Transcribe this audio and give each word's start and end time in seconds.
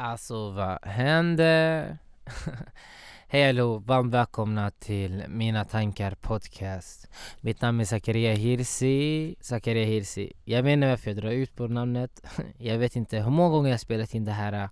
Alltså 0.00 0.50
vad 0.50 0.78
händer? 0.82 1.98
Hej 3.28 3.48
allo, 3.48 3.78
varmt 3.78 4.14
välkomna 4.14 4.70
till 4.70 5.24
Mina 5.28 5.64
Tankar 5.64 6.14
Podcast. 6.20 7.08
Mitt 7.40 7.60
namn 7.60 7.80
är 7.80 7.84
Zakaria 7.84 8.34
Hirsi. 8.34 9.34
Zakaria 9.40 9.84
Hirsi. 9.84 10.32
Jag 10.44 10.62
vet 10.62 10.72
inte 10.72 10.88
varför 10.88 11.10
jag 11.10 11.16
drar 11.16 11.30
ut 11.30 11.56
på 11.56 11.66
namnet. 11.66 12.22
Jag 12.58 12.78
vet 12.78 12.96
inte 12.96 13.18
hur 13.18 13.30
många 13.30 13.50
gånger 13.50 13.70
jag 13.70 13.80
spelat 13.80 14.14
in 14.14 14.24
det 14.24 14.32
här. 14.32 14.68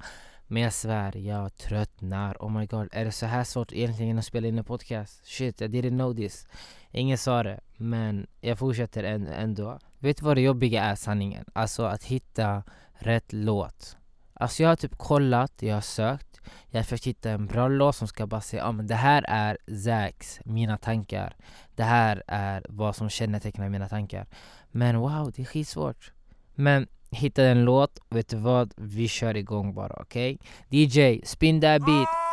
Men 0.46 0.62
jag 0.62 0.73
svär, 0.73 1.16
jag 1.16 1.56
tröttnar. 1.56 2.36
Oh 2.40 2.50
my 2.50 2.66
god, 2.66 2.88
är 2.93 3.04
det 3.04 3.12
så 3.12 3.27
här 3.27 3.45
svårt 3.45 3.72
egentligen 3.72 4.18
att 4.18 4.24
spela 4.24 4.48
in 4.48 4.58
en 4.58 4.64
podcast? 4.64 5.27
Shit, 5.27 5.62
I 5.62 5.64
didn't 5.64 5.98
know 5.98 6.14
this. 6.14 6.46
Ingen 6.90 7.18
sa 7.18 7.43
det, 7.43 7.61
men 7.77 8.27
jag 8.40 8.58
fortsätter 8.58 9.04
ändå. 9.04 9.79
Vet 9.98 10.16
du 10.16 10.24
vad 10.24 10.36
det 10.36 10.40
jobbiga 10.40 10.84
är 10.84 10.95
sanningen? 10.95 11.45
Alltså 11.52 11.84
att 11.84 12.04
hitta 12.04 12.62
rätt 12.95 13.32
låt. 13.32 13.96
Alltså 14.41 14.62
jag 14.62 14.68
har 14.68 14.77
typ 14.77 14.98
kollat, 14.98 15.52
jag 15.59 15.75
har 15.75 15.80
sökt, 15.80 16.41
jag 16.70 16.79
har 16.79 16.84
försökt 16.84 17.06
hitta 17.06 17.30
en 17.30 17.47
bra 17.47 17.69
låt 17.69 17.97
som 17.97 18.09
ska 18.09 18.27
bara 18.27 18.41
säga 18.41 18.65
ah, 18.65 18.73
men 18.73 18.87
det 18.87 18.95
här 18.95 19.24
är 19.29 19.59
Zacks, 19.84 20.41
mina 20.45 20.77
tankar. 20.79 21.37
Det 21.74 21.83
här 21.83 22.23
är 22.27 22.66
vad 22.69 22.96
som 22.96 23.10
kännetecknar 23.10 23.69
mina 23.69 23.88
tankar. 23.88 24.27
Men 24.70 24.98
wow, 24.98 25.33
det 25.37 25.43
är 25.43 25.46
skitsvårt. 25.46 26.12
Men 26.55 26.87
hittade 27.10 27.48
en 27.48 27.65
låt, 27.65 27.98
vet 28.09 28.29
du 28.29 28.37
vad? 28.37 28.74
Vi 28.77 29.09
kör 29.09 29.37
igång 29.37 29.74
bara, 29.74 29.93
okej? 29.93 30.38
Okay? 30.68 30.84
DJ, 30.84 31.21
spin 31.24 31.60
that 31.60 31.87
beat! 31.87 32.26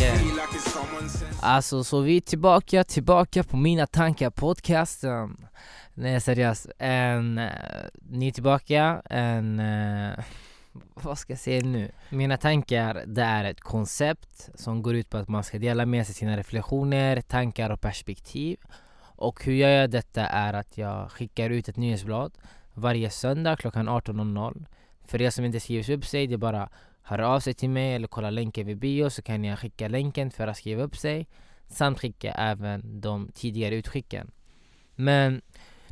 Yeah. 0.00 0.20
Alltså, 1.40 1.84
så 1.84 2.00
vi 2.00 2.16
är 2.16 2.20
tillbaka, 2.20 2.84
tillbaka 2.84 3.44
på 3.44 3.56
Mina 3.56 3.86
Tankar 3.86 4.30
podcasten. 4.30 5.36
Nej, 5.94 6.20
seriöst. 6.20 6.66
En, 6.78 7.38
uh, 7.38 7.50
ni 8.10 8.28
är 8.28 8.32
tillbaka. 8.32 9.02
En... 9.10 9.60
Uh, 9.60 10.18
vad 10.94 11.18
ska 11.18 11.32
jag 11.32 11.40
säga 11.40 11.64
nu? 11.64 11.90
Mina 12.10 12.36
tankar, 12.36 13.04
det 13.06 13.22
är 13.22 13.44
ett 13.44 13.60
koncept 13.60 14.50
som 14.54 14.82
går 14.82 14.94
ut 14.94 15.10
på 15.10 15.16
att 15.16 15.28
man 15.28 15.44
ska 15.44 15.58
dela 15.58 15.86
med 15.86 16.06
sig 16.06 16.14
sina 16.14 16.36
reflektioner, 16.36 17.20
tankar 17.20 17.70
och 17.70 17.80
perspektiv. 17.80 18.58
Och 19.00 19.44
hur 19.44 19.54
jag 19.54 19.72
gör 19.72 19.88
detta 19.88 20.26
är 20.26 20.52
att 20.52 20.78
jag 20.78 21.10
skickar 21.10 21.50
ut 21.50 21.68
ett 21.68 21.76
nyhetsblad 21.76 22.32
varje 22.74 23.10
söndag 23.10 23.56
klockan 23.56 23.88
18.00. 23.88 24.66
För 25.06 25.22
er 25.22 25.30
som 25.30 25.44
inte 25.44 25.60
skrivit 25.60 25.88
upp 25.88 26.06
sig, 26.06 26.26
det 26.26 26.34
är 26.34 26.38
bara 26.38 26.68
hör 27.08 27.18
av 27.18 27.40
sig 27.40 27.54
till 27.54 27.70
mig 27.70 27.94
eller 27.94 28.08
kolla 28.08 28.30
länken 28.30 28.66
vid 28.66 28.78
bio 28.78 29.10
så 29.10 29.22
kan 29.22 29.44
jag 29.44 29.58
skicka 29.58 29.88
länken 29.88 30.30
för 30.30 30.46
att 30.46 30.56
skriva 30.56 30.82
upp 30.82 30.96
sig. 30.96 31.26
Samt 31.68 32.00
skicka 32.00 32.32
även 32.32 33.00
de 33.00 33.30
tidigare 33.34 33.74
utskicken. 33.74 34.30
Men 34.94 35.42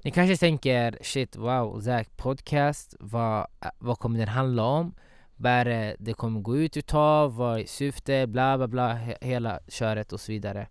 ni 0.02 0.10
kanske 0.10 0.36
tänker 0.36 0.98
shit 1.02 1.36
wow, 1.36 1.80
Zack 1.80 2.16
podcast, 2.16 2.94
vad, 3.00 3.46
äh, 3.60 3.68
vad 3.78 3.98
kommer 3.98 4.18
den 4.18 4.28
handla 4.28 4.62
om? 4.62 4.94
Vad 5.36 5.52
är 5.52 5.64
det 5.64 5.96
det 5.98 6.14
kommer 6.14 6.40
gå 6.40 6.56
ut 6.56 6.76
utav? 6.76 7.36
Vad 7.36 7.60
är 7.60 7.64
syftet? 7.64 8.28
Bla 8.28 8.56
bla 8.56 8.68
bla, 8.68 8.98
hela 9.20 9.60
köret 9.68 10.12
och 10.12 10.20
så 10.20 10.32
vidare. 10.32 10.68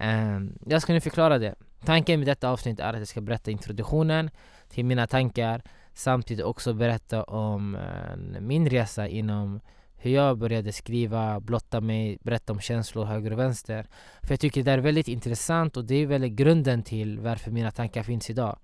Um, 0.00 0.58
jag 0.66 0.82
ska 0.82 0.92
nu 0.92 1.00
förklara 1.00 1.38
det. 1.38 1.54
Tanken 1.84 2.20
med 2.20 2.28
detta 2.28 2.48
avsnitt 2.48 2.80
är 2.80 2.92
att 2.92 2.98
jag 2.98 3.08
ska 3.08 3.20
berätta 3.20 3.50
introduktionen 3.50 4.30
till 4.68 4.84
mina 4.84 5.06
tankar 5.06 5.62
samtidigt 5.92 6.44
också 6.44 6.74
berätta 6.74 7.24
om 7.24 7.74
uh, 7.74 8.40
min 8.40 8.70
resa 8.70 9.08
inom 9.08 9.60
hur 10.04 10.10
jag 10.10 10.38
började 10.38 10.72
skriva, 10.72 11.40
blotta 11.40 11.80
mig, 11.80 12.18
berätta 12.22 12.52
om 12.52 12.60
känslor 12.60 13.04
höger 13.04 13.32
och 13.32 13.38
vänster. 13.38 13.86
För 14.22 14.32
jag 14.32 14.40
tycker 14.40 14.62
det 14.62 14.72
är 14.72 14.78
väldigt 14.78 15.08
intressant 15.08 15.76
och 15.76 15.84
det 15.84 15.94
är 15.94 16.06
väl 16.06 16.28
grunden 16.28 16.82
till 16.82 17.18
varför 17.18 17.50
mina 17.50 17.70
tankar 17.70 18.02
finns 18.02 18.30
idag. 18.30 18.58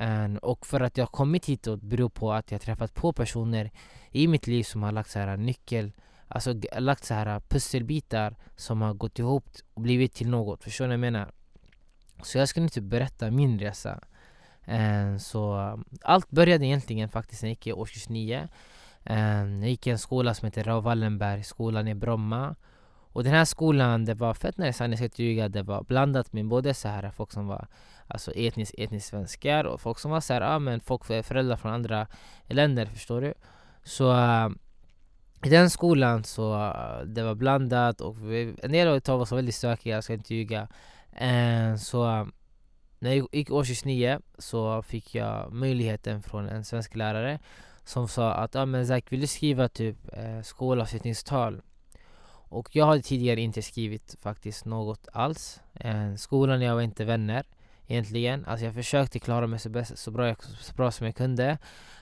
Um, 0.00 0.36
och 0.36 0.66
för 0.66 0.80
att 0.80 0.96
jag 0.96 1.12
kommit 1.12 1.46
hit 1.46 1.66
och 1.66 1.78
beror 1.78 2.08
på 2.08 2.32
att 2.32 2.50
jag 2.50 2.60
träffat 2.60 2.94
på 2.94 3.12
personer 3.12 3.70
i 4.10 4.28
mitt 4.28 4.46
liv 4.46 4.62
som 4.62 4.82
har 4.82 4.92
lagt 4.92 5.10
så 5.10 5.18
här 5.18 5.36
nyckel 5.36 5.92
Alltså 6.28 6.54
lagt 6.78 7.04
så 7.04 7.14
här 7.14 7.40
pusselbitar 7.40 8.36
som 8.56 8.82
har 8.82 8.94
gått 8.94 9.18
ihop 9.18 9.44
och 9.74 9.82
blivit 9.82 10.14
till 10.14 10.28
något, 10.28 10.64
förstår 10.64 10.84
ni 10.84 10.88
vad 10.88 10.94
jag 10.94 11.00
menar? 11.00 11.32
Så 12.22 12.38
jag 12.38 12.48
skulle 12.48 12.64
inte 12.64 12.74
typ 12.74 12.84
berätta 12.84 13.30
min 13.30 13.58
resa. 13.58 14.00
Ehm, 14.64 15.18
så 15.18 15.78
allt 16.02 16.30
började 16.30 16.66
egentligen 16.66 17.08
faktiskt 17.08 17.42
när 17.42 17.48
jag 17.48 17.52
gick 17.52 17.66
i 17.66 17.72
årskurs 17.72 18.08
9. 18.08 18.48
Ehm, 19.04 19.62
jag 19.62 19.70
gick 19.70 19.86
i 19.86 19.90
en 19.90 19.98
skola 19.98 20.34
som 20.34 20.46
heter 20.46 20.64
Raoul 20.64 20.82
Wallenberg, 20.82 21.44
skolan 21.44 21.88
i 21.88 21.94
Bromma. 21.94 22.54
Och 23.14 23.24
den 23.24 23.32
här 23.32 23.44
skolan, 23.44 24.04
det 24.04 24.14
var 24.14 24.34
fett 24.34 24.58
nice, 24.58 24.84
jag 24.84 24.98
ska 24.98 25.22
ljuga, 25.22 25.48
det 25.48 25.62
var 25.62 25.82
blandat 25.82 26.32
med 26.32 26.46
både 26.46 26.74
så 26.74 26.88
här 26.88 27.10
folk 27.10 27.32
som 27.32 27.46
var 27.46 27.66
alltså 28.06 28.32
etniskt 28.32 28.74
etnisk 28.78 29.06
svenskar 29.06 29.64
och 29.64 29.80
folk 29.80 29.98
som 29.98 30.10
var 30.10 30.20
så 30.20 30.32
här, 30.32 30.40
ah, 30.40 30.58
men 30.58 30.80
folk 30.80 31.10
eh, 31.10 31.22
föräldrar 31.22 31.56
från 31.56 31.72
andra 31.72 32.06
länder, 32.46 32.86
förstår 32.86 33.20
du? 33.20 33.34
Så 33.82 34.12
uh, 34.12 34.50
i 35.44 35.48
den 35.48 35.70
skolan 35.70 36.24
så 36.24 36.54
uh, 36.54 37.06
det 37.06 37.22
var 37.22 37.34
blandat 37.34 38.00
och 38.00 38.32
vi, 38.32 38.54
en 38.62 38.72
del 38.72 38.88
av 39.08 39.20
oss 39.20 39.30
var 39.30 39.36
väldigt 39.36 39.54
stökiga, 39.54 39.94
jag 39.94 40.04
ska 40.04 40.12
inte 40.12 40.34
ljuga. 40.34 40.68
Uh, 41.22 41.76
så 41.76 42.28
när 42.98 43.14
jag 43.14 43.28
gick 43.32 43.50
årskurs 43.50 43.84
9 43.84 44.20
så 44.38 44.82
fick 44.82 45.14
jag 45.14 45.52
möjligheten 45.52 46.22
från 46.22 46.48
en 46.48 46.64
svensk 46.64 46.94
lärare 46.94 47.38
som 47.84 48.08
sa 48.08 48.32
att 48.32 48.56
ah, 48.56 48.66
men 48.66 48.86
Zack, 48.86 49.12
vill 49.12 49.20
du 49.20 49.26
skriva 49.26 49.68
typ 49.68 49.96
eh, 50.12 50.42
skolavslutningstal? 50.42 51.62
Och 52.48 52.76
jag 52.76 52.86
hade 52.86 53.02
tidigare 53.02 53.40
inte 53.40 53.62
skrivit 53.62 54.16
faktiskt 54.20 54.64
något 54.64 55.08
alls. 55.12 55.60
Eh, 55.74 56.14
skolan 56.14 56.58
och 56.58 56.64
jag 56.64 56.74
var 56.74 56.82
inte 56.82 57.04
vänner 57.04 57.46
egentligen. 57.86 58.44
Alltså 58.44 58.64
jag 58.64 58.74
försökte 58.74 59.18
klara 59.18 59.46
mig 59.46 59.58
så, 59.58 59.68
bäst, 59.68 59.98
så, 59.98 60.10
bra, 60.10 60.34
så 60.60 60.74
bra 60.74 60.90
som 60.90 61.06
jag 61.06 61.16
kunde. 61.16 61.58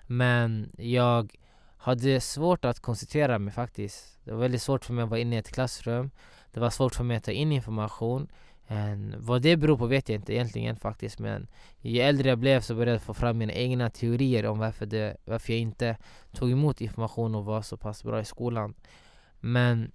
Men 0.07 0.73
jag 0.79 1.37
hade 1.77 2.21
svårt 2.21 2.65
att 2.65 2.81
koncentrera 2.81 3.39
mig 3.39 3.55
faktiskt. 3.55 4.19
Det 4.25 4.33
var 4.33 4.39
väldigt 4.39 4.63
svårt 4.63 4.85
för 4.85 4.93
mig 4.93 5.05
att 5.05 5.11
vara 5.11 5.21
inne 5.21 5.37
i 5.37 5.39
ett 5.39 5.53
klassrum. 5.53 6.11
Det 6.53 6.61
var 6.61 6.71
svårt 6.71 6.95
för 6.95 7.05
mig 7.05 7.17
att 7.17 7.25
ta 7.25 7.31
in 7.31 7.53
information. 7.53 8.29
En, 8.73 9.15
vad 9.19 9.43
det 9.43 9.57
beror 9.57 9.79
på 9.79 9.87
vet 9.87 10.09
jag 10.09 10.17
inte 10.17 10.35
egentligen 10.35 10.77
faktiskt 10.77 11.19
men 11.19 11.47
ju 11.81 12.01
äldre 12.01 12.29
jag 12.29 12.39
blev 12.39 12.61
så 12.61 12.75
började 12.75 12.93
jag 12.93 13.03
få 13.03 13.15
fram 13.15 13.39
mina 13.39 13.53
egna 13.53 13.91
teorier 13.91 14.47
om 14.47 14.59
varför, 14.59 14.87
det, 14.87 15.17
varför 15.25 15.53
jag 15.53 15.61
inte 15.61 15.97
tog 16.33 16.51
emot 16.51 16.81
information 16.81 17.35
och 17.35 17.45
var 17.45 17.63
så 17.63 17.77
pass 17.77 18.05
bra 18.05 18.21
i 18.21 18.25
skolan. 18.25 18.75
Men 19.41 19.93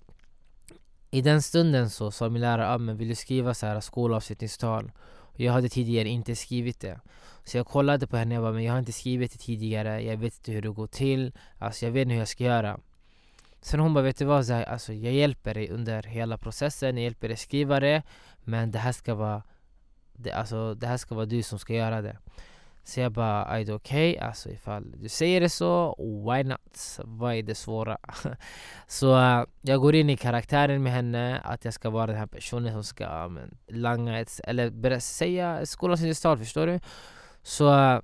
i 1.11 1.21
den 1.21 1.41
stunden 1.41 1.89
så 1.89 2.11
sa 2.11 2.29
min 2.29 2.41
lärare 2.41 2.69
ah, 2.69 2.77
men 2.77 2.97
vill 2.97 3.07
du 3.07 3.15
skriva 3.15 3.53
så 3.53 3.65
här 3.65 3.79
skolavslutningstal? 3.79 4.91
Jag 5.35 5.53
hade 5.53 5.69
tidigare 5.69 6.09
inte 6.09 6.35
skrivit 6.35 6.79
det. 6.79 6.99
Så 7.43 7.57
jag 7.57 7.67
kollade 7.67 8.07
på 8.07 8.17
henne 8.17 8.35
och 8.35 8.35
jag 8.35 8.43
bara, 8.43 8.53
men 8.53 8.63
jag 8.63 8.73
har 8.73 8.79
inte 8.79 8.91
skrivit 8.91 9.31
det 9.31 9.37
tidigare, 9.37 10.01
jag 10.01 10.17
vet 10.17 10.37
inte 10.37 10.51
hur 10.51 10.61
det 10.61 10.69
går 10.69 10.87
till, 10.87 11.31
alltså 11.57 11.85
jag 11.85 11.91
vet 11.91 12.01
inte 12.01 12.13
hur 12.13 12.19
jag 12.19 12.27
ska 12.27 12.43
göra. 12.43 12.79
Sen 13.67 13.79
hon 13.79 13.93
bara, 13.93 14.03
vet 14.03 14.17
du 14.17 14.25
vad? 14.25 14.45
Så 14.45 14.53
här, 14.53 14.63
alltså, 14.63 14.93
jag 14.93 15.13
hjälper 15.13 15.53
dig 15.53 15.69
under 15.69 16.03
hela 16.03 16.37
processen, 16.37 16.97
jag 16.97 17.03
hjälper 17.03 17.27
dig 17.27 17.37
skriva 17.37 17.79
det, 17.79 18.03
men 18.43 18.71
det 18.71 18.79
här 18.79 18.91
ska 18.91 19.15
vara 19.15 19.43
det, 20.13 20.31
alltså, 20.31 20.73
det 20.73 20.87
här 20.87 20.97
ska 20.97 21.15
vara 21.15 21.25
du 21.25 21.43
som 21.43 21.59
ska 21.59 21.73
göra 21.73 22.01
det. 22.01 22.17
Så 22.83 22.99
jag 22.99 23.11
bara, 23.11 23.45
är 23.45 23.65
det 23.65 23.73
okej? 23.73 24.11
Okay? 24.11 24.27
Alltså 24.27 24.49
ifall 24.49 24.93
du 24.97 25.09
säger 25.09 25.41
det 25.41 25.49
så, 25.49 25.95
why 25.99 26.43
not? 26.43 26.99
Vad 27.03 27.33
är 27.33 27.43
det 27.43 27.55
svåra? 27.55 27.97
så 28.87 29.17
uh, 29.17 29.43
jag 29.61 29.81
går 29.81 29.95
in 29.95 30.09
i 30.09 30.17
karaktären 30.17 30.83
med 30.83 30.91
henne, 30.91 31.39
att 31.39 31.65
jag 31.65 31.73
ska 31.73 31.89
vara 31.89 32.07
den 32.07 32.17
här 32.17 32.27
personen 32.27 32.73
som 32.73 32.83
ska 32.83 33.27
men, 33.27 33.57
langa 33.67 34.19
ett, 34.19 34.39
eller 34.43 34.99
säga 34.99 35.65
skolans 35.65 36.21
tal, 36.21 36.37
förstår 36.37 36.67
du? 36.67 36.79
Så 37.43 37.73
uh, 37.73 37.99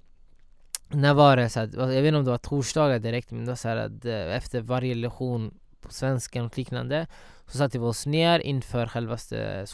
när 0.93 1.13
var 1.13 1.37
det? 1.37 1.49
Så 1.49 1.59
här, 1.59 1.69
jag 1.73 1.87
vet 1.87 2.05
inte 2.05 2.17
om 2.17 2.25
det 2.25 2.31
var 2.31 2.37
torsdagar 2.37 2.99
direkt, 2.99 3.31
men 3.31 3.45
det 3.45 3.51
var 3.51 3.55
så 3.55 3.67
här 3.67 3.77
att 3.77 4.05
eh, 4.05 4.35
efter 4.35 4.61
varje 4.61 4.95
lektion 4.95 5.59
på 5.83 5.93
svenska 5.93 6.43
och 6.43 6.57
liknande 6.57 7.07
så 7.47 7.57
satte 7.57 7.79
vi 7.79 7.85
oss 7.85 8.05
ner 8.05 8.39
inför 8.39 8.87
självaste 8.87 9.65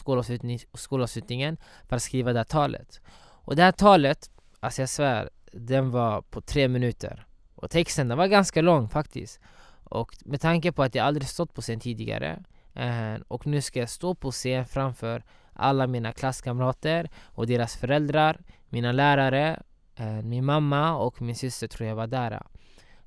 skolavslutningen 0.74 1.56
för 1.88 1.96
att 1.96 2.02
skriva 2.02 2.32
det 2.32 2.38
här 2.38 2.44
talet. 2.44 3.00
Och 3.44 3.56
det 3.56 3.62
här 3.62 3.72
talet 3.72 4.30
Alltså 4.60 4.82
jag 4.82 4.88
svär, 4.88 5.30
den 5.52 5.90
var 5.90 6.22
på 6.22 6.40
tre 6.40 6.68
minuter. 6.68 7.26
Och 7.54 7.70
texten 7.70 8.08
den 8.08 8.18
var 8.18 8.26
ganska 8.26 8.62
lång 8.62 8.88
faktiskt. 8.88 9.40
Och 9.84 10.16
med 10.24 10.40
tanke 10.40 10.72
på 10.72 10.82
att 10.82 10.94
jag 10.94 11.06
aldrig 11.06 11.28
stått 11.28 11.54
på 11.54 11.60
scen 11.60 11.80
tidigare 11.80 12.42
eh, 12.74 13.14
och 13.28 13.46
nu 13.46 13.60
ska 13.60 13.80
jag 13.80 13.88
stå 13.88 14.14
på 14.14 14.30
scen 14.30 14.66
framför 14.66 15.24
alla 15.52 15.86
mina 15.86 16.12
klasskamrater 16.12 17.10
och 17.24 17.46
deras 17.46 17.76
föräldrar, 17.76 18.40
mina 18.68 18.92
lärare, 18.92 19.62
eh, 19.96 20.22
min 20.22 20.44
mamma 20.44 20.96
och 20.96 21.22
min 21.22 21.36
syster 21.36 21.68
tror 21.68 21.88
jag 21.88 21.96
var 21.96 22.06
där. 22.06 22.42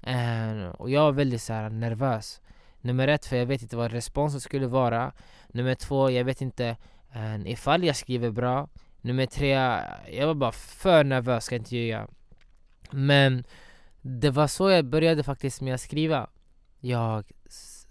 Eh, 0.01 0.69
och 0.69 0.89
jag 0.89 1.01
var 1.01 1.11
väldigt 1.11 1.41
så 1.41 1.53
här, 1.53 1.69
nervös. 1.69 2.41
Nummer 2.83 3.07
ett, 3.07 3.25
för 3.25 3.35
jag 3.35 3.45
vet 3.45 3.61
inte 3.61 3.75
vad 3.77 3.91
responsen 3.91 4.41
skulle 4.41 4.67
vara. 4.67 5.11
Nummer 5.47 5.75
två, 5.75 6.09
jag 6.11 6.23
vet 6.23 6.41
inte 6.41 6.77
eh, 7.13 7.47
ifall 7.51 7.83
jag 7.83 7.95
skriver 7.95 8.31
bra. 8.31 8.69
Nummer 9.01 9.25
tre, 9.25 9.49
jag 10.17 10.27
var 10.27 10.33
bara 10.33 10.51
för 10.51 11.03
nervös, 11.03 11.45
ska 11.45 11.55
jag 11.55 11.59
inte 11.59 11.75
ljuga. 11.75 12.07
Men 12.91 13.43
det 14.01 14.29
var 14.29 14.47
så 14.47 14.69
jag 14.69 14.85
började 14.85 15.23
faktiskt 15.23 15.61
med 15.61 15.73
att 15.73 15.81
skriva. 15.81 16.29
Jag 16.79 17.31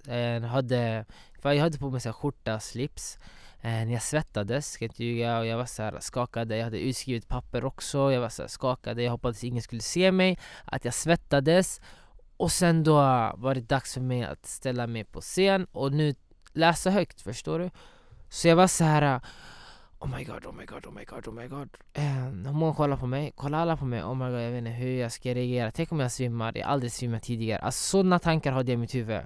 eh, 0.09 0.43
hade, 0.43 1.05
jag 1.43 1.57
hade 1.57 1.79
på 1.79 1.91
mig 1.91 2.01
så 2.01 2.13
skjorta, 2.13 2.61
slips. 2.61 3.19
Eh, 3.61 3.93
jag 3.93 4.03
svettades, 4.03 4.73
ska 4.73 4.85
jag 4.85 4.91
inte 4.91 5.05
ljuga, 5.05 5.39
och 5.39 5.47
jag 5.47 5.57
var 5.57 5.67
så 5.67 5.93
skakad. 6.01 6.53
Jag 6.53 6.65
hade 6.65 6.79
utskrivet 6.79 7.29
papper 7.29 7.65
också, 7.65 8.13
jag 8.13 8.21
var 8.21 8.29
så 8.29 8.49
skakad. 8.49 9.01
Jag 9.01 9.11
hoppades 9.11 9.45
ingen 9.45 9.63
skulle 9.63 9.83
se 9.83 10.13
mig, 10.13 10.39
att 10.65 10.85
jag 10.85 10.95
svettades. 10.95 11.81
Och 12.43 12.53
sen 12.53 12.85
då 12.85 12.95
var 13.37 13.55
det 13.55 13.61
dags 13.61 13.95
för 13.95 14.01
mig 14.01 14.25
att 14.25 14.47
ställa 14.47 14.87
mig 14.87 15.05
på 15.05 15.21
scen 15.21 15.67
och 15.73 15.93
nu 15.93 16.15
läsa 16.53 16.91
högt, 16.91 17.21
förstår 17.21 17.59
du? 17.59 17.71
Så 18.29 18.49
jag 18.49 18.57
var 18.57 18.67
så 18.67 18.85
här. 18.85 19.21
Oh 19.99 20.17
my 20.17 20.25
god, 20.25 20.47
oh 20.47 20.55
my 20.55 20.65
god, 20.65 20.87
oh 20.87 20.93
my 20.93 21.05
god, 21.05 21.29
oh 21.29 21.35
my 21.35 21.47
god. 21.49 21.69
Ehm, 21.93 22.47
hur 22.47 22.53
många 22.53 22.75
kollar 22.75 22.97
på 22.97 23.07
mig? 23.07 23.33
Kollar 23.37 23.59
alla 23.59 23.77
på 23.77 23.85
mig? 23.85 24.03
Oh 24.05 24.15
my 24.15 24.25
god, 24.31 24.41
jag 24.41 24.51
vet 24.51 24.59
inte 24.59 24.71
hur 24.71 25.01
jag 25.01 25.13
ska 25.13 25.35
reagera. 25.35 25.71
Tänk 25.71 25.93
om 25.93 26.01
jag 26.01 26.13
svimmar? 26.13 26.53
Jag 26.59 26.67
har 26.67 26.73
aldrig 26.73 26.93
svimmat 26.93 27.23
tidigare. 27.23 27.59
Alltså 27.59 27.91
sådana 27.91 28.19
tankar 28.19 28.53
hade 28.53 28.73
jag 28.73 28.77
i 28.79 28.81
mitt 28.81 28.95
huvud. 28.95 29.21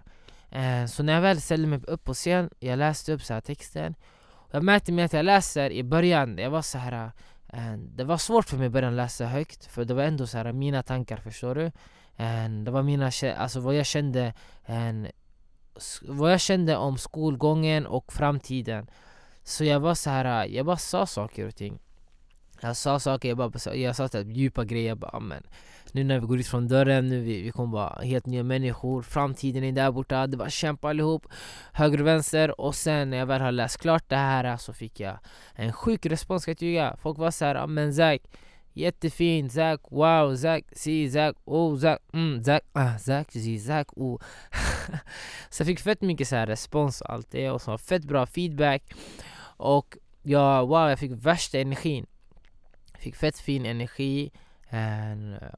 eh, 0.51 0.87
så 0.87 1.03
när 1.03 1.13
jag 1.13 1.21
väl 1.21 1.41
ställde 1.41 1.67
mig 1.69 1.81
upp 1.87 2.05
på 2.05 2.15
scen, 2.15 2.51
jag 2.59 2.79
läste 2.79 3.13
upp 3.13 3.23
så 3.23 3.35
här 3.35 3.41
texten. 3.41 3.95
Och 4.29 4.55
jag 4.55 4.63
märkte 4.63 4.93
med 4.93 5.05
att 5.05 5.13
jag 5.13 5.25
läser 5.25 5.71
i 5.71 5.83
början, 5.83 6.39
jag 6.39 6.51
var 6.51 6.63
så 6.63 6.79
här. 6.79 7.11
eh, 7.53 7.73
det 7.79 8.05
var 8.05 8.17
svårt 8.19 8.49
för 8.49 8.57
mig 8.57 8.67
i 8.67 8.71
början 8.71 8.93
att 8.93 8.97
läsa 8.97 9.27
högt, 9.27 9.67
för 9.67 9.85
det 9.85 9.95
var 9.95 10.03
ändå 10.03 10.27
så 10.27 10.39
här 10.39 10.53
mina 10.53 10.83
tankar, 10.83 11.17
förstår 11.17 11.55
du? 11.55 11.73
En, 12.17 12.65
det 12.65 12.71
var 12.71 12.83
mina, 12.83 13.11
alltså 13.37 13.61
vad 13.61 13.75
jag 13.75 13.87
kände, 13.87 14.33
vad 16.03 16.33
jag 16.33 16.41
kände 16.41 16.77
om 16.77 16.99
skolgången 16.99 17.87
och 17.87 18.13
framtiden. 18.13 18.87
Så 19.45 19.65
jag 19.65 19.81
var 19.81 19.95
så 19.95 20.11
här, 20.11 20.47
jag 20.47 20.67
bara 20.67 20.77
sa 20.77 21.07
saker 21.07 21.47
och 21.47 21.57
ting. 21.57 21.79
Jag 22.61 22.77
sa 22.77 22.99
saker, 23.01 23.29
jag, 23.29 23.39
bara, 23.39 23.75
jag 23.75 23.97
sa 23.97 24.09
typ 24.09 24.27
djupa 24.37 24.65
grejer, 24.65 24.89
jag 24.89 24.99
bara 24.99 25.21
men 25.21 25.43
nu 25.93 26.05
när 26.05 26.21
vi 26.21 26.27
går 26.27 26.41
ut 26.41 26.47
från 26.47 26.69
dörren, 26.69 27.09
nu 27.09 27.21
vi, 27.21 27.43
vi 27.43 27.51
kommer 27.51 27.73
vara 27.73 28.03
helt 28.03 28.27
nya 28.27 28.43
människor, 28.43 29.03
framtiden 29.03 29.65
är 29.65 29.73
där 29.73 29.91
borta, 29.91 30.27
det 30.27 30.37
var 30.37 30.49
kämpa 30.49 30.89
allihop, 30.89 31.27
höger 31.73 32.01
och 32.01 32.07
vänster 32.07 32.61
och 32.61 32.75
sen 32.75 33.11
när 33.11 33.17
jag 33.17 33.27
väl 33.27 33.41
har 33.41 33.53
läst 33.53 33.81
klart 33.81 34.09
det 34.09 34.17
här 34.17 34.57
så 34.57 34.73
fick 34.73 35.01
jag 35.01 35.19
en 35.55 35.73
sjuk 35.73 36.07
respons, 36.07 36.43
ska 36.43 36.51
jag 36.51 36.59
tyga. 36.59 36.97
Folk 37.01 37.19
var 37.19 37.31
såhär, 37.31 37.67
men 37.67 37.95
Zack 37.95 38.23
Jättefin, 38.77 39.51
Zack, 39.51 39.81
wow, 39.91 40.37
Zack, 40.37 40.65
si, 40.73 41.11
Zack, 41.11 41.37
oh, 41.45 41.79
Zack, 41.79 41.99
mm, 42.13 42.45
Zack, 42.45 42.63
ah, 42.73 42.99
Zack, 42.99 43.33
si, 43.33 43.59
Zack, 43.59 43.89
oh. 43.97 44.21
så 45.51 45.61
jag 45.61 45.67
fick 45.67 45.81
fett 45.81 46.01
mycket 46.01 46.29
så 46.29 46.37
här 46.37 46.47
respons 46.47 47.01
och 47.01 47.11
allt 47.11 47.31
det 47.31 47.51
och 47.51 47.63
så 47.63 47.79
fett 47.79 48.05
bra 48.05 48.27
feedback. 48.27 48.83
Och 49.57 49.97
ja, 50.23 50.65
wow, 50.65 50.89
jag 50.89 50.99
fick 50.99 51.13
värsta 51.13 51.59
energin. 51.59 52.07
Jag 52.93 53.01
fick 53.01 53.17
fett 53.17 53.39
fin 53.39 53.67
energi. 53.67 54.31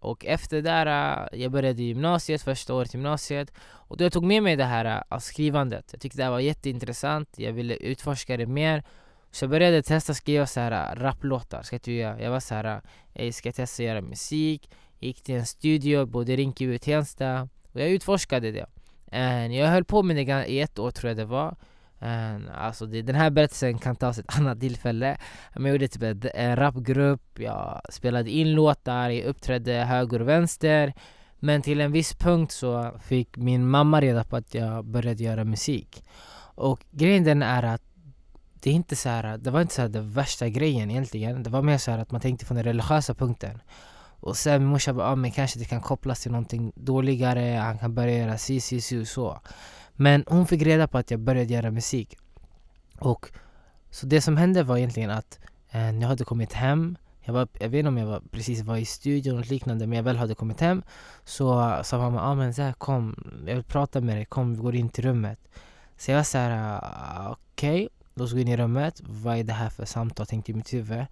Och 0.00 0.26
efter 0.26 0.56
det 0.56 0.62
där, 0.62 0.86
äh, 1.32 1.40
jag 1.40 1.52
började 1.52 1.82
gymnasiet, 1.82 2.42
första 2.42 2.74
året 2.74 2.94
gymnasiet. 2.94 3.52
Och 3.60 3.96
då 3.96 4.04
jag 4.04 4.12
tog 4.12 4.24
med 4.24 4.42
mig 4.42 4.56
det 4.56 4.64
här 4.64 5.02
av 5.08 5.18
skrivandet. 5.18 5.88
Jag 5.92 6.00
tyckte 6.00 6.22
det 6.22 6.30
var 6.30 6.40
jätteintressant, 6.40 7.28
jag 7.36 7.52
ville 7.52 7.74
utforska 7.74 8.36
det 8.36 8.46
mer. 8.46 8.84
Så 9.30 9.44
jag 9.44 9.50
började 9.50 9.82
testa 9.82 10.14
skriva 10.14 10.46
så 10.46 10.60
här 10.60 10.72
äh, 10.72 11.00
rapplåtar, 11.00 11.62
ska 11.62 11.78
jag, 11.90 12.22
jag 12.22 12.30
var 12.30 12.40
så 12.40 12.54
här, 12.54 12.80
äh, 13.14 13.24
jag 13.24 13.34
ska 13.34 13.52
testa 13.52 13.82
göra 13.82 14.00
musik? 14.00 14.70
Gick 14.98 15.22
till 15.22 15.34
en 15.34 15.46
studio, 15.46 16.06
både 16.06 16.32
i 16.32 16.36
Rinkeby 16.36 16.76
och 16.76 16.80
Tensta. 16.80 17.48
Och 17.72 17.80
jag 17.80 17.88
utforskade 17.88 18.50
det. 18.52 18.66
Jag 19.54 19.68
höll 19.68 19.84
på 19.84 20.02
med 20.02 20.16
det 20.16 20.46
i 20.46 20.60
ett 20.60 20.78
år 20.78 20.90
tror 20.90 21.08
jag 21.08 21.16
det 21.16 21.24
var. 21.24 21.56
Alltså 22.54 22.86
det, 22.86 23.02
den 23.02 23.14
här 23.14 23.30
berättelsen 23.30 23.78
kan 23.78 23.96
tas 23.96 24.18
ett 24.18 24.24
annat 24.38 24.60
tillfälle. 24.60 25.18
Jag 25.54 25.68
gjorde 25.68 25.88
typ 25.88 26.24
en 26.34 26.56
rapgrupp, 26.56 27.38
jag 27.38 27.80
spelade 27.90 28.30
in 28.30 28.52
låtar, 28.52 29.10
jag 29.10 29.24
uppträdde 29.24 29.72
höger 29.72 30.20
och 30.20 30.28
vänster. 30.28 30.94
Men 31.38 31.62
till 31.62 31.80
en 31.80 31.92
viss 31.92 32.14
punkt 32.14 32.52
så 32.52 32.98
fick 33.02 33.36
min 33.36 33.68
mamma 33.68 34.00
reda 34.00 34.24
på 34.24 34.36
att 34.36 34.54
jag 34.54 34.84
började 34.84 35.22
göra 35.24 35.44
musik. 35.44 36.04
Och 36.54 36.84
grejen 36.90 37.24
den 37.24 37.42
är 37.42 37.62
att 37.62 37.87
det, 38.60 38.70
är 38.70 38.74
inte 38.74 38.96
så 38.96 39.08
här, 39.08 39.38
det 39.38 39.50
var 39.50 39.60
inte 39.60 39.74
så 39.74 39.82
här 39.82 39.88
den 39.88 40.10
värsta 40.10 40.48
grejen 40.48 40.90
egentligen. 40.90 41.42
Det 41.42 41.50
var 41.50 41.62
mer 41.62 41.78
så 41.78 41.90
att 41.90 42.10
man 42.10 42.20
tänkte 42.20 42.46
från 42.46 42.56
den 42.56 42.64
religiösa 42.64 43.14
punkten. 43.14 43.60
Och 44.20 44.36
sen 44.36 44.62
min 44.62 44.70
morsa 44.70 44.92
bara, 44.92 45.08
ah, 45.08 45.16
men 45.16 45.30
kanske 45.30 45.58
det 45.58 45.64
kan 45.64 45.80
kopplas 45.80 46.20
till 46.20 46.32
någonting 46.32 46.72
dåligare, 46.74 47.58
han 47.58 47.78
kan 47.78 47.94
börja 47.94 48.18
göra 48.18 48.38
si, 48.38 48.60
si, 48.60 48.80
si 48.80 49.02
och 49.02 49.08
så. 49.08 49.40
Men 49.92 50.24
hon 50.26 50.46
fick 50.46 50.62
reda 50.62 50.88
på 50.88 50.98
att 50.98 51.10
jag 51.10 51.20
började 51.20 51.54
göra 51.54 51.70
musik. 51.70 52.16
Och 52.98 53.30
så 53.90 54.06
det 54.06 54.20
som 54.20 54.36
hände 54.36 54.62
var 54.62 54.76
egentligen 54.76 55.10
att 55.10 55.38
eh, 55.70 55.90
jag 55.90 56.08
hade 56.08 56.24
kommit 56.24 56.52
hem 56.52 56.96
jag, 57.28 57.32
var, 57.32 57.48
jag 57.60 57.68
vet 57.68 57.78
inte 57.78 57.88
om 57.88 57.98
jag 57.98 58.06
var, 58.06 58.22
precis 58.30 58.62
var 58.62 58.76
i 58.76 58.84
studion 58.84 59.38
och 59.38 59.46
liknande 59.46 59.86
men 59.86 59.96
jag 59.96 60.02
väl 60.02 60.16
hade 60.16 60.34
kommit 60.34 60.60
hem 60.60 60.82
Så 61.24 61.76
sa 61.84 61.98
mamma, 61.98 62.22
ah, 62.22 62.34
men 62.34 62.54
så 62.54 62.62
här, 62.62 62.72
kom, 62.72 63.16
jag 63.46 63.54
vill 63.54 63.64
prata 63.64 64.00
med 64.00 64.16
dig, 64.16 64.24
kom 64.24 64.54
vi 64.54 64.60
går 64.60 64.74
in 64.74 64.88
till 64.88 65.04
rummet. 65.04 65.38
Så 65.96 66.10
jag 66.10 66.16
var 66.16 66.24
såhär, 66.24 66.80
ah, 66.82 67.30
okej, 67.30 67.74
okay 67.74 67.88
då 68.18 68.26
ska 68.26 68.36
vi 68.36 68.42
in 68.42 68.48
i 68.48 68.56
rummet, 68.56 69.02
vad 69.04 69.38
är 69.38 69.44
det 69.44 69.52
här 69.52 69.70
för 69.70 69.84
samtal? 69.84 70.26
tänkte 70.26 70.52
i 70.52 70.54
mitt 70.54 70.72
huvud 70.72 71.06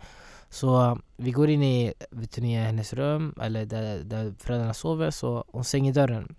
Så 0.48 0.98
vi 1.16 1.30
går 1.30 1.50
in 1.50 1.62
i 1.62 1.92
vet 2.10 2.36
ni, 2.36 2.56
hennes 2.56 2.92
rum, 2.92 3.34
eller 3.40 3.66
där, 3.66 4.04
där 4.04 4.34
föräldrarna 4.38 4.74
sover, 4.74 5.10
så 5.10 5.44
hon 5.48 5.64
stänger 5.64 5.92
dörren 5.92 6.34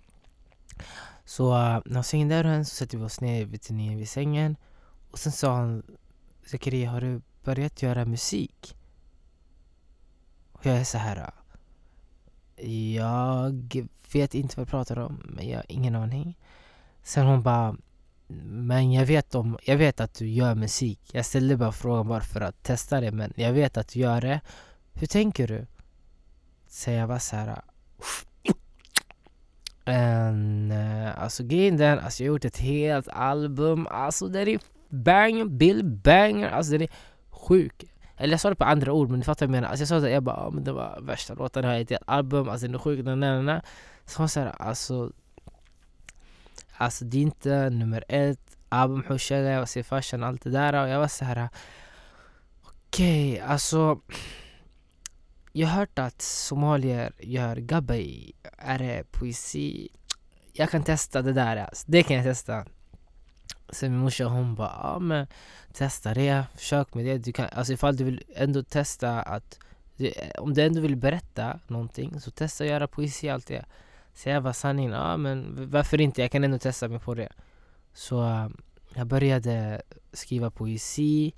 så 1.28 1.52
eh, 1.52 1.80
när 1.84 1.94
hon 1.94 2.04
stänger 2.04 2.28
dörren 2.28 2.64
så 2.64 2.74
sätter 2.74 2.98
vi 2.98 3.04
oss 3.04 3.20
ner 3.20 3.44
vid, 3.44 3.70
ner 3.70 3.96
vid 3.96 4.08
sängen 4.08 4.56
och 5.10 5.18
sen 5.18 5.32
sa 5.32 5.56
han 5.56 5.82
Zakaria, 6.46 6.90
har 6.90 7.00
du 7.00 7.20
börjat 7.44 7.82
göra 7.82 8.04
musik? 8.04 8.76
Och 10.52 10.66
jag 10.66 10.76
är 10.76 10.84
så 10.84 10.98
här. 10.98 11.30
Jag 12.94 13.86
vet 14.12 14.34
inte 14.34 14.56
vad 14.56 14.62
jag 14.62 14.70
pratar 14.70 14.98
om, 14.98 15.22
men 15.24 15.48
jag 15.48 15.56
har 15.56 15.64
ingen 15.68 15.94
aning. 15.94 16.38
Sen 17.02 17.26
hon 17.26 17.42
bara 17.42 17.76
men 18.28 18.92
jag 18.92 19.06
vet, 19.06 19.34
om, 19.34 19.58
jag 19.64 19.76
vet 19.76 20.00
att 20.00 20.14
du 20.14 20.28
gör 20.28 20.54
musik. 20.54 21.00
Jag 21.12 21.26
ställde 21.26 21.56
bara 21.56 21.72
frågan 21.72 22.08
bara 22.08 22.20
för 22.20 22.40
att 22.40 22.62
testa 22.62 23.00
det, 23.00 23.12
men 23.12 23.32
jag 23.36 23.52
vet 23.52 23.76
att 23.76 23.88
du 23.88 24.00
gör 24.00 24.20
det. 24.20 24.40
Hur 24.94 25.06
tänker 25.06 25.48
du? 25.48 25.66
Så 26.68 26.90
jag 26.90 27.08
bara 27.08 27.18
såhär... 27.18 27.60
En, 29.84 30.70
eh, 30.70 31.22
alltså 31.22 31.44
grejen 31.44 31.76
den, 31.76 31.98
alltså 31.98 32.22
jag 32.22 32.30
har 32.30 32.34
gjort 32.34 32.44
ett 32.44 32.58
helt 32.58 33.08
album, 33.08 33.86
alltså 33.90 34.28
den 34.28 34.48
är 34.48 34.60
bang, 34.88 35.50
Bill 35.50 35.84
banger, 35.84 36.48
alltså 36.48 36.72
den 36.72 36.82
är 36.82 36.88
sjuk. 37.30 37.84
Eller 38.16 38.32
jag 38.32 38.40
sa 38.40 38.48
det 38.48 38.56
på 38.56 38.64
andra 38.64 38.92
ord 38.92 39.08
men 39.10 39.18
ni 39.18 39.24
fattar 39.24 39.46
vad 39.46 39.56
jag 39.56 39.60
menar. 39.60 39.68
Alltså 39.68 39.82
jag 39.82 39.88
sa 39.88 40.00
det, 40.00 40.10
jag 40.10 40.22
bara, 40.22 40.48
oh, 40.48 40.54
men 40.54 40.64
det 40.64 40.72
var 40.72 41.00
värsta 41.02 41.34
låten, 41.34 41.64
jag 41.64 41.70
har 41.70 41.78
ett 41.80 41.90
helt 41.90 42.02
album, 42.06 42.48
alltså 42.48 42.66
den 42.66 42.74
är 42.74 42.78
sjuk, 42.78 43.04
den 43.04 43.20
där, 43.20 43.62
Så 44.04 44.18
hon 44.18 44.28
såhär, 44.28 44.54
alltså, 44.58 45.12
alltså 46.76 47.04
det 47.04 47.18
är 47.18 47.22
inte 47.22 47.70
nummer 47.70 48.04
ett, 48.08 48.56
album 48.68 49.04
hushade, 49.08 49.50
jag 49.50 49.68
ser 49.68 49.82
farsan 49.82 50.22
allt 50.22 50.42
det 50.42 50.50
där 50.50 50.82
och 50.82 50.88
jag 50.88 50.98
var 50.98 51.08
så 51.08 51.24
här. 51.24 51.48
okej, 52.62 53.32
okay, 53.32 53.46
alltså 53.46 54.00
jag 55.52 55.68
har 55.68 55.78
hört 55.78 55.98
att 55.98 56.22
somalier 56.22 57.12
gör 57.18 57.56
Gabay 57.56 58.32
är 58.58 58.78
det 58.78 59.04
poesi? 59.10 59.88
Jag 60.52 60.70
kan 60.70 60.82
testa 60.82 61.22
det 61.22 61.32
där 61.32 61.56
alltså. 61.56 61.84
det 61.88 62.02
kan 62.02 62.16
jag 62.16 62.24
testa. 62.24 62.66
Sen 63.70 63.92
min 63.92 64.00
morsa 64.00 64.24
hon 64.24 64.54
bara, 64.54 64.80
ja 64.82 64.98
men 64.98 65.26
testa 65.72 66.14
det, 66.14 66.44
försök 66.54 66.94
med 66.94 67.04
det. 67.04 67.18
Du 67.18 67.32
kan, 67.32 67.48
alltså 67.52 67.72
ifall 67.72 67.96
du 67.96 68.04
vill 68.04 68.22
ändå 68.34 68.62
testa 68.62 69.22
att, 69.22 69.58
du, 69.96 70.12
om 70.38 70.54
du 70.54 70.62
ändå 70.62 70.80
vill 70.80 70.96
berätta 70.96 71.60
någonting 71.66 72.20
så 72.20 72.30
testa 72.30 72.64
att 72.64 72.70
göra 72.70 72.86
poesi 72.86 73.28
allt 73.28 73.46
det. 73.46 73.64
Så 74.18 74.28
jag 74.28 74.56
sanningen, 74.56 74.92
ja 74.92 75.16
men 75.16 75.70
varför 75.70 76.00
inte, 76.00 76.20
jag 76.20 76.30
kan 76.30 76.44
ändå 76.44 76.58
testa 76.58 76.88
mig 76.88 76.98
på 76.98 77.14
det. 77.14 77.28
Så 77.92 78.20
um, 78.20 78.56
jag 78.94 79.06
började 79.06 79.82
skriva 80.12 80.50
poesi 80.50 81.34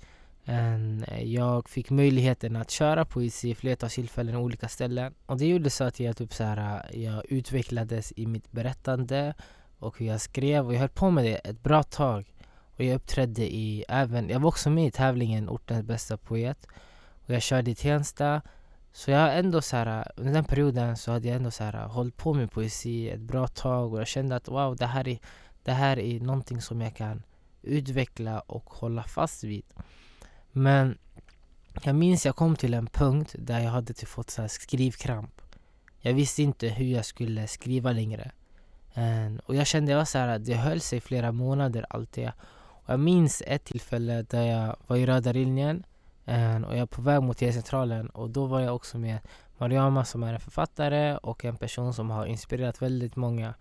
eh, 1.07 1.23
jag 1.23 1.69
fick 1.69 1.89
möjligheten 1.89 2.55
att 2.55 2.71
köra 2.71 3.05
poesi 3.05 3.49
i 3.49 3.55
flertal 3.55 3.89
tillfällen 3.89 4.35
på 4.35 4.41
olika 4.41 4.67
ställen. 4.67 5.13
Och 5.25 5.37
det 5.37 5.47
gjorde 5.47 5.69
så 5.69 5.83
att 5.83 5.99
jag, 5.99 6.17
typ 6.17 6.33
så 6.33 6.43
här, 6.43 6.85
eh, 6.89 7.03
jag 7.03 7.25
utvecklades 7.25 8.13
i 8.15 8.27
mitt 8.27 8.51
berättande 8.51 9.33
och 9.79 9.99
hur 9.99 10.05
jag 10.05 10.21
skrev. 10.21 10.67
Och 10.67 10.73
jag 10.73 10.79
höll 10.79 10.89
på 10.89 11.11
med 11.11 11.23
det 11.23 11.35
ett 11.35 11.63
bra 11.63 11.83
tag. 11.83 12.33
Och 12.77 12.83
jag 12.83 12.95
uppträdde 12.95 13.53
i 13.53 13.85
även, 13.89 14.29
jag 14.29 14.39
var 14.39 14.47
också 14.47 14.69
med 14.69 14.87
i 14.87 14.91
tävlingen 14.91 15.49
Ortens 15.49 15.85
bästa 15.85 16.17
poet. 16.17 16.67
Och 17.25 17.29
jag 17.29 17.41
körde 17.41 17.71
i 17.71 17.75
Tensta. 17.75 18.41
Så 18.93 19.11
jag 19.11 19.39
ändå 19.39 19.61
så 19.61 19.75
här, 19.75 20.11
under 20.15 20.33
den 20.33 20.43
perioden 20.43 20.97
så 20.97 21.11
hade 21.11 21.27
jag 21.27 21.37
ändå 21.37 21.51
så 21.51 21.63
här, 21.63 21.87
hållit 21.87 22.17
på 22.17 22.33
med 22.33 22.51
poesi 22.51 23.09
ett 23.09 23.19
bra 23.19 23.47
tag. 23.47 23.93
Och 23.93 23.99
jag 23.99 24.07
kände 24.07 24.35
att 24.35 24.47
wow, 24.47 24.75
det 24.75 24.85
här 24.85 25.07
är, 25.07 25.19
det 25.63 25.71
här 25.71 25.99
är 25.99 26.19
någonting 26.19 26.61
som 26.61 26.81
jag 26.81 26.95
kan 26.95 27.23
utveckla 27.61 28.39
och 28.39 28.69
hålla 28.69 29.03
fast 29.03 29.43
vid. 29.43 29.65
Men 30.51 30.97
jag 31.83 31.95
minns 31.95 32.25
jag 32.25 32.35
kom 32.35 32.55
till 32.55 32.73
en 32.73 32.87
punkt 32.87 33.35
där 33.39 33.59
jag 33.59 33.71
hade 33.71 33.93
typ 33.93 34.09
fått 34.09 34.29
så 34.29 34.47
skrivkramp. 34.47 35.41
Jag 35.99 36.13
visste 36.13 36.43
inte 36.43 36.67
hur 36.67 36.85
jag 36.85 37.05
skulle 37.05 37.47
skriva 37.47 37.91
längre. 37.91 38.31
Um, 38.95 39.39
och 39.45 39.55
jag 39.55 39.67
kände 39.67 39.91
jag 39.91 40.07
så 40.07 40.17
här, 40.17 40.39
det 40.39 40.53
höll 40.53 40.81
sig 40.81 41.01
flera 41.01 41.31
månader 41.31 41.85
allt 41.89 42.13
det. 42.13 42.31
Och 42.83 42.89
jag 42.93 42.99
minns 42.99 43.43
ett 43.47 43.63
tillfälle 43.63 44.21
där 44.21 44.41
jag 44.41 44.75
var 44.87 44.97
i 44.97 45.05
röda 45.05 45.31
linjen 45.31 45.83
Ehm, 46.25 46.63
och 46.63 46.73
jag 46.73 46.81
är 46.81 46.85
på 46.85 47.01
väg 47.01 47.21
mot 47.21 47.37
T-centralen 47.37 48.09
och 48.09 48.29
då 48.29 48.45
var 48.45 48.59
jag 48.59 48.75
också 48.75 48.97
med 48.97 49.19
Mariama 49.57 50.05
som 50.05 50.23
är 50.23 50.33
en 50.33 50.39
författare 50.39 51.17
och 51.17 51.45
en 51.45 51.57
person 51.57 51.93
som 51.93 52.09
har 52.09 52.25
inspirerat 52.25 52.81
väldigt 52.81 53.15
många. 53.15 53.53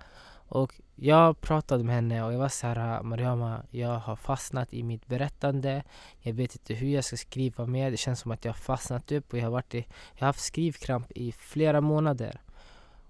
Och 0.52 0.80
jag 0.96 1.40
pratade 1.40 1.84
med 1.84 1.94
henne 1.94 2.24
och 2.24 2.32
jag 2.32 2.38
var 2.38 2.48
så 2.48 2.66
här, 2.66 3.02
Mariama, 3.02 3.62
jag 3.70 3.98
har 3.98 4.16
fastnat 4.16 4.74
i 4.74 4.82
mitt 4.82 5.06
berättande. 5.06 5.82
Jag 6.20 6.32
vet 6.32 6.54
inte 6.54 6.74
hur 6.74 6.88
jag 6.88 7.04
ska 7.04 7.16
skriva 7.16 7.66
mer. 7.66 7.90
Det 7.90 7.96
känns 7.96 8.20
som 8.20 8.30
att 8.30 8.44
jag 8.44 8.52
har 8.52 8.58
fastnat 8.58 9.12
upp 9.12 9.32
och 9.32 9.38
jag 9.38 9.44
har, 9.44 9.50
varit 9.50 9.74
i, 9.74 9.86
jag 10.14 10.20
har 10.20 10.26
haft 10.26 10.40
skrivkramp 10.40 11.12
i 11.12 11.32
flera 11.32 11.80
månader. 11.80 12.40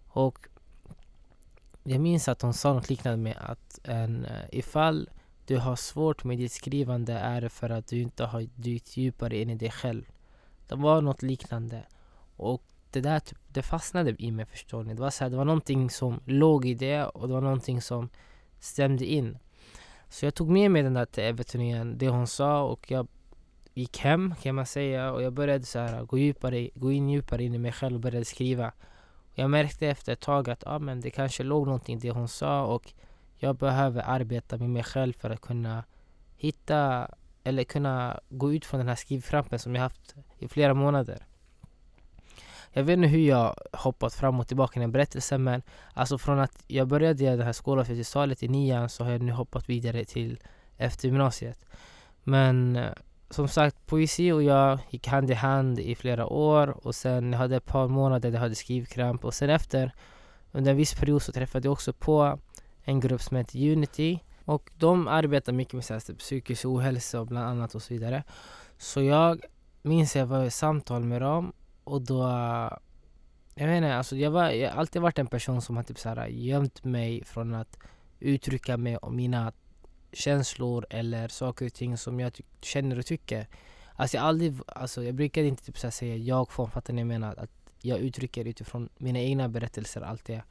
Och 0.09 0.39
jag 1.83 2.01
minns 2.01 2.29
att 2.29 2.43
hon 2.43 2.55
sa 2.55 2.73
något 2.73 2.91
liknande 2.91 3.19
med 3.19 3.37
att 3.41 3.79
en, 3.85 4.25
eh, 4.25 4.45
ifall 4.51 5.11
du 5.51 5.59
har 5.59 5.77
svårt 5.77 6.25
med 6.25 6.39
ditt 6.39 6.53
skrivande 6.53 7.13
är 7.13 7.49
för 7.49 7.71
att 7.71 7.87
du 7.87 8.01
inte 8.01 8.25
har 8.25 8.47
dykt 8.55 8.97
djupare 8.97 9.39
in 9.39 9.51
i 9.51 9.55
dig 9.55 9.71
själv. 9.71 10.05
Det 10.69 10.75
var 10.75 11.01
något 11.01 11.23
liknande. 11.23 11.83
Och 12.37 12.63
det 12.91 13.01
där 13.01 13.21
typ, 13.21 13.39
det 13.49 13.63
fastnade 13.63 14.15
i 14.19 14.31
mig 14.31 14.47
förstår 14.47 14.85
ni. 14.85 14.95
Det 14.95 15.01
var, 15.01 15.11
så 15.11 15.25
här, 15.25 15.31
det 15.31 15.37
var 15.37 15.45
någonting 15.45 15.91
som 15.91 16.21
låg 16.25 16.67
i 16.67 16.75
det 16.75 17.05
och 17.05 17.29
det 17.29 17.35
var 17.35 17.41
någonting 17.41 17.83
som 17.83 18.09
stämde 18.61 19.05
in. 19.05 19.39
Så 20.09 20.27
jag 20.27 20.35
tog 20.35 20.49
med 20.51 20.71
mig 20.71 20.83
den 20.83 20.95
där 20.95 21.05
till 21.05 21.25
Everton 21.25 21.99
det 21.99 22.09
hon 22.09 22.27
sa 22.27 22.63
och 22.63 22.91
jag 22.91 23.09
gick 23.75 23.99
hem 23.99 24.35
kan 24.43 24.55
man 24.55 24.67
säga 24.67 25.13
och 25.13 25.23
jag 25.23 25.33
började 25.33 25.65
så 25.65 25.79
här, 25.79 26.05
gå, 26.05 26.19
djupare, 26.19 26.71
gå 26.75 26.93
in 26.93 27.11
djupare 27.11 27.45
in 27.45 27.55
i 27.55 27.59
mig 27.59 27.73
själv 27.73 27.95
och 27.95 28.01
började 28.01 28.25
skriva. 28.25 28.73
Och 29.33 29.39
jag 29.39 29.51
märkte 29.51 29.89
efter 29.89 30.13
ett 30.13 30.21
tag 30.21 30.51
att 30.51 30.67
ah, 30.67 30.79
men 30.79 31.01
det 31.01 31.11
kanske 31.11 31.43
låg 31.43 31.67
någonting 31.67 31.97
i 31.97 32.01
det 32.01 32.11
hon 32.11 32.29
sa 32.29 32.65
och 32.65 32.93
jag 33.43 33.57
behöver 33.57 34.03
arbeta 34.07 34.57
med 34.57 34.71
mig 34.71 34.83
själv 34.83 35.13
för 35.13 35.31
att 35.31 35.41
kunna 35.41 35.85
hitta 36.37 37.09
eller 37.45 37.65
kunna 37.65 38.21
gå 38.29 38.53
ut 38.53 38.65
från 38.65 38.81
den 38.81 38.89
här 38.89 38.95
skrivkrampen 38.95 39.59
som 39.59 39.75
jag 39.75 39.83
haft 39.83 40.15
i 40.39 40.49
flera 40.49 40.75
månader. 40.75 41.27
Jag 42.73 42.85
vet 42.85 42.97
inte 42.97 43.09
hur 43.09 43.29
jag 43.29 43.55
hoppat 43.73 44.15
fram 44.15 44.41
och 44.41 44.49
tillbaka 44.49 44.81
i 44.81 44.83
den 44.83 44.93
berättelsen 44.93 45.45
men 45.45 45.63
alltså 45.95 46.19
från 46.19 46.39
att 46.39 46.65
jag 46.67 46.89
började 46.89 47.37
det 47.37 47.45
här 47.45 47.53
skolavslutningstalet 47.53 48.43
i 48.43 48.49
nian 48.49 48.89
så 48.89 49.05
har 49.05 49.11
jag 49.11 49.23
nu 49.23 49.33
hoppat 49.33 49.69
vidare 49.69 50.05
till 50.05 50.41
eftergymnasiet. 50.77 51.67
Men 52.25 52.77
eh, 52.77 52.93
som 53.31 53.49
sagt, 53.49 53.87
poesi 53.87 54.33
och 54.33 54.43
jag 54.43 54.79
gick 54.91 55.07
hand 55.07 55.31
i 55.31 55.35
hand 55.35 55.79
i 55.79 55.95
flera 55.95 56.27
år 56.27 56.87
och 56.87 56.95
sen 56.95 57.33
jag 57.33 57.39
hade 57.39 57.57
ett 57.57 57.67
par 57.67 57.89
månader 57.89 58.31
där 58.31 58.37
jag 58.37 58.43
hade 58.43 58.55
skrivkramp 58.55 59.25
och 59.25 59.35
sen 59.35 59.51
efter 59.51 59.93
under 60.53 60.71
en 60.71 60.77
viss 60.77 60.95
period 60.95 61.23
så 61.23 61.33
träffade 61.33 61.67
jag 61.67 61.73
också 61.73 61.93
på 61.93 62.39
en 62.85 63.01
grupp 63.01 63.23
som 63.23 63.37
heter 63.37 63.73
Unity 63.73 64.21
och 64.45 64.71
de 64.79 65.09
arbetar 65.09 65.53
mycket 65.53 65.75
med 65.75 65.85
så 65.85 65.93
här, 65.93 66.01
typ, 66.01 66.19
psykisk 66.19 66.65
ohälsa 66.65 67.21
och 67.21 67.27
bland 67.27 67.47
annat 67.47 67.75
och 67.75 67.83
så 67.83 67.95
vidare. 67.95 68.25
Så 68.79 69.03
jag 69.03 69.41
minns 69.83 70.11
att 70.11 70.21
jag 70.21 70.27
var 70.27 70.45
i 70.45 70.51
samtal 70.51 71.05
med 71.05 71.23
dem 71.23 71.53
och 71.85 72.03
då 72.03 72.23
jag 73.55 73.67
vet 73.67 73.77
inte, 73.77 73.95
alltså 73.95 74.17
jag, 74.17 74.31
var, 74.31 74.51
jag 74.51 74.71
har 74.71 74.81
alltid 74.81 75.03
varit 75.03 75.19
en 75.19 75.27
person 75.27 75.63
som 75.63 75.77
har 75.77 75.83
typ 75.83 75.99
så 75.99 76.09
här 76.09 76.27
gömt 76.27 76.85
mig 76.85 77.25
från 77.25 77.55
att 77.55 77.79
uttrycka 78.21 78.77
mig 78.77 78.97
om 78.97 79.17
mina 79.17 79.53
känslor 80.13 80.87
eller 80.91 81.29
saker 81.29 81.67
och 81.67 81.73
ting 81.73 81.97
som 81.97 82.21
jag 82.21 82.41
känner 82.61 82.99
och 82.99 83.07
tycker. 83.07 83.49
Alltså 83.97 84.17
jag 84.17 84.27
aldrig, 84.27 84.55
alltså 84.67 85.05
jag 85.05 85.15
brukade 85.15 85.47
inte 85.47 85.65
typ 85.65 85.79
så 85.79 85.91
säga 85.91 86.17
jag 86.17 86.53
får 86.53 86.67
fattar 86.67 86.95
ni 86.95 87.01
jag 87.01 87.09
menar? 87.09 87.35
Att 87.37 87.51
jag 87.83 87.99
uttrycker 87.99 88.45
utifrån 88.45 88.89
mina 88.99 89.19
egna 89.19 89.49
berättelser, 89.49 90.01
allt 90.01 90.25
det. 90.25 90.43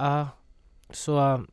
Uh, 0.00 0.26
så 0.90 1.44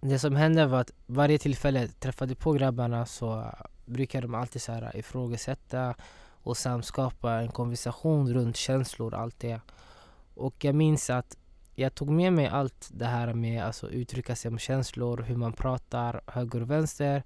det 0.00 0.18
som 0.18 0.36
hände 0.36 0.66
var 0.66 0.80
att 0.80 0.90
varje 1.06 1.38
tillfälle 1.38 1.80
jag 1.80 2.00
träffade 2.00 2.34
på 2.34 2.52
grabbarna 2.52 3.06
så 3.06 3.52
brukade 3.84 4.26
de 4.26 4.34
alltid 4.34 4.62
så 4.62 4.72
här 4.72 4.96
ifrågasätta 4.96 5.94
och 6.42 6.56
samskapa 6.56 7.10
skapa 7.10 7.40
en 7.40 7.48
konversation 7.48 8.34
runt 8.34 8.56
känslor 8.56 9.14
och 9.14 9.20
allt 9.20 9.40
det. 9.40 9.60
Och 10.34 10.64
jag 10.64 10.74
minns 10.74 11.10
att 11.10 11.36
jag 11.74 11.94
tog 11.94 12.10
med 12.10 12.32
mig 12.32 12.46
allt 12.46 12.88
det 12.92 13.06
här 13.06 13.34
med 13.34 13.60
att 13.60 13.66
alltså, 13.66 13.90
uttrycka 13.90 14.36
sig 14.36 14.48
om 14.50 14.58
känslor, 14.58 15.22
hur 15.22 15.36
man 15.36 15.52
pratar 15.52 16.20
höger 16.26 16.62
och 16.62 16.70
vänster. 16.70 17.22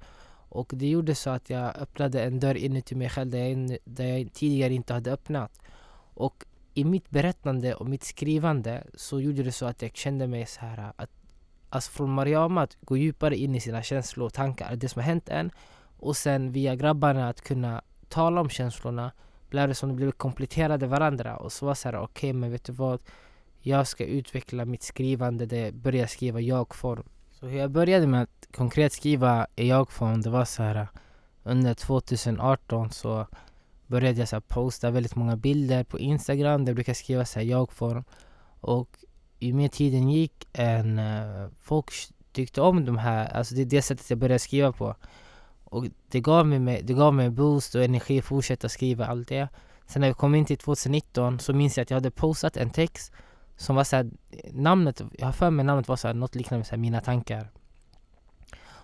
Och 0.49 0.73
det 0.75 0.89
gjorde 0.89 1.15
så 1.15 1.31
att 1.31 1.51
jag 1.51 1.77
öppnade 1.77 2.23
en 2.23 2.41
dörr 2.41 2.55
inuti 2.57 2.95
mig 2.95 3.09
själv 3.09 3.31
där 3.31 3.39
jag, 3.39 3.79
där 3.85 4.05
jag 4.05 4.33
tidigare 4.33 4.75
inte 4.75 4.95
hade 4.95 5.13
öppnat. 5.13 5.61
Och 6.15 6.45
i 6.75 6.85
mitt 6.85 7.11
berättande 7.11 7.75
och 7.75 7.87
mitt 7.87 8.05
skrivande 8.05 8.87
så 8.95 9.21
gjorde 9.21 9.43
det 9.43 9.53
så 9.53 9.67
att 9.67 9.83
jag 9.83 9.97
kände 9.97 10.27
mig 10.27 10.47
så 10.47 10.61
här 10.61 10.93
att 10.97 11.11
Alltså 11.73 11.91
från 11.91 12.11
Mariama 12.11 12.63
att 12.63 12.77
gå 12.81 12.97
djupare 12.97 13.37
in 13.37 13.55
i 13.55 13.61
sina 13.61 13.83
känslor 13.83 14.27
och 14.27 14.33
tankar, 14.33 14.77
det 14.77 14.89
som 14.89 15.01
har 15.01 15.07
hänt 15.07 15.29
en 15.29 15.51
och 15.99 16.17
sen 16.17 16.53
via 16.53 16.75
grabbarna 16.75 17.29
att 17.29 17.41
kunna 17.41 17.83
tala 18.09 18.41
om 18.41 18.51
känslorna 18.51 19.13
blev 19.49 19.69
det 19.69 19.75
som 19.75 19.89
de 19.89 19.97
blev 19.97 20.13
kompletterade 20.13 20.87
varandra 20.87 21.37
och 21.37 21.53
så 21.53 21.67
var 21.67 21.73
det 21.73 21.77
såhär, 21.77 21.97
okej 21.97 22.31
okay, 22.31 22.33
men 22.33 22.51
vet 22.51 22.65
du 22.65 22.73
vad? 22.73 23.03
Jag 23.61 23.87
ska 23.87 24.05
utveckla 24.05 24.65
mitt 24.65 24.83
skrivande 24.83 25.47
där 25.47 25.65
jag 25.65 25.75
börjar 25.75 26.07
skriva 26.07 26.41
jag-form. 26.41 27.09
Så 27.31 27.47
hur 27.47 27.59
jag 27.59 27.71
började 27.71 28.07
med 28.07 28.23
att 28.23 28.49
konkret 28.53 28.93
skriva 28.93 29.47
i 29.57 29.69
jag-form, 29.69 30.23
det 30.23 30.31
var 30.31 30.45
så 30.45 30.63
här 30.63 30.89
under 31.43 31.75
2018 31.75 32.91
så 32.91 33.27
började 33.91 34.19
jag 34.19 34.29
så 34.29 34.37
här, 34.37 34.41
posta 34.41 34.91
väldigt 34.91 35.17
många 35.17 35.37
bilder 35.37 35.85
på 35.85 35.99
Instagram 35.99 36.65
där 36.65 36.71
jag 36.71 36.77
brukar 36.77 36.95
skriva 36.95 37.25
så 37.25 37.39
här 37.39 37.47
jag-form. 37.47 38.05
Och 38.61 38.89
ju 39.39 39.53
mer 39.53 39.69
tiden 39.69 40.09
gick, 40.11 40.49
en, 40.53 40.99
uh, 40.99 41.49
folk 41.61 41.93
tyckte 42.33 42.61
om 42.61 42.85
de 42.85 42.99
här, 42.99 43.29
alltså 43.29 43.55
det 43.55 43.61
är 43.61 43.67
det 43.67 43.83
sättet 43.83 44.11
jag 44.11 44.19
började 44.19 44.39
skriva 44.39 44.73
på. 44.73 44.95
Och 45.65 45.87
det 46.11 46.21
gav 46.21 46.47
mig, 46.47 46.83
det 46.83 46.95
gav 46.95 47.15
mig 47.15 47.31
boost 47.31 47.75
och 47.75 47.85
energi 47.85 48.19
att 48.19 48.25
fortsätta 48.25 48.69
skriva 48.69 49.07
allt 49.07 49.29
det. 49.29 49.49
Sen 49.87 50.01
när 50.01 50.09
vi 50.09 50.15
kom 50.15 50.35
in 50.35 50.45
till 50.45 50.59
2019 50.59 51.39
så 51.39 51.53
minns 51.53 51.77
jag 51.77 51.83
att 51.83 51.91
jag 51.91 51.97
hade 51.97 52.11
postat 52.11 52.57
en 52.57 52.71
text 52.71 53.13
som 53.57 53.77
var 53.77 53.85
såhär, 53.85 54.11
namnet, 54.53 55.03
jag 55.19 55.27
har 55.27 55.33
för 55.33 55.51
mig 55.51 55.65
namnet 55.65 55.89
var 55.89 55.97
såhär, 55.97 56.15
något 56.15 56.35
liknande 56.35 56.65
såhär, 56.65 56.79
Mina 56.79 57.01
tankar. 57.01 57.51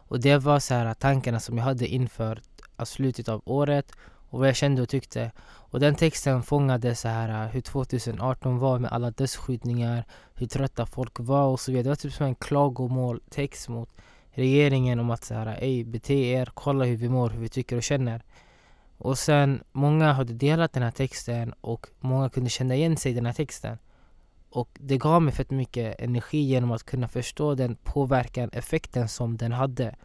Och 0.09 0.21
det 0.21 0.39
var 0.39 0.59
såhär 0.61 0.95
tankarna 0.95 1.41
som 1.41 1.59
jag 1.59 1.65
hade 1.65 1.87
inför 1.87 2.41
alltså, 2.77 2.95
slutet 2.95 3.29
av 3.29 3.43
året 3.45 3.93
och 4.37 4.41
vad 4.41 4.49
jag 4.49 4.57
kände 4.57 4.83
och 4.83 4.89
tyckte. 4.89 5.31
Och 5.47 5.81
den 5.81 5.95
texten 5.95 6.43
fångade 6.43 6.95
så 6.95 7.09
här 7.09 7.45
äh, 7.45 7.51
hur 7.51 7.61
2018 7.61 8.59
var 8.59 8.79
med 8.79 8.93
alla 8.93 9.11
dödsskjutningar, 9.11 10.05
hur 10.35 10.47
trötta 10.47 10.87
folk 10.87 11.13
var 11.19 11.47
och 11.47 11.61
så 11.61 11.73
vidare. 11.73 11.83
Det 11.83 11.89
var 11.89 11.97
typ 11.97 12.13
som 12.13 12.27
en 12.27 12.35
klagomåltext 12.35 13.69
mot 13.69 13.89
regeringen 14.31 15.01
om 15.01 15.11
att 15.11 15.25
så 15.25 15.35
här, 15.35 15.47
äh, 15.47 15.63
ej 15.63 15.85
bete 15.85 16.15
er, 16.15 16.51
kolla 16.55 16.85
hur 16.85 16.97
vi 16.97 17.09
mår, 17.09 17.31
hur 17.31 17.41
vi 17.41 17.49
tycker 17.49 17.77
och 17.77 17.83
känner. 17.83 18.23
Och 18.99 19.19
sen, 19.19 19.63
många 19.73 20.13
hade 20.13 20.33
delat 20.33 20.73
den 20.73 20.83
här 20.83 20.91
texten 20.91 21.55
och 21.61 21.87
många 22.01 22.29
kunde 22.29 22.51
känna 22.51 22.75
igen 22.75 22.97
sig 22.97 23.13
i 23.13 23.15
den 23.15 23.27
här 23.27 23.33
texten. 23.33 23.79
Och 24.51 24.69
det 24.81 24.99
gav 24.99 25.23
mig 25.23 25.35
fett 25.35 25.51
mycket 25.51 26.01
energi 26.01 26.39
genom 26.39 26.73
att 26.73 26.85
kunna 26.85 27.09
förstå 27.09 27.55
den 27.55 27.77
påverkan, 27.77 28.51
effekten 28.53 29.09
som 29.09 29.37
den 29.37 29.53
hade. 29.53 29.97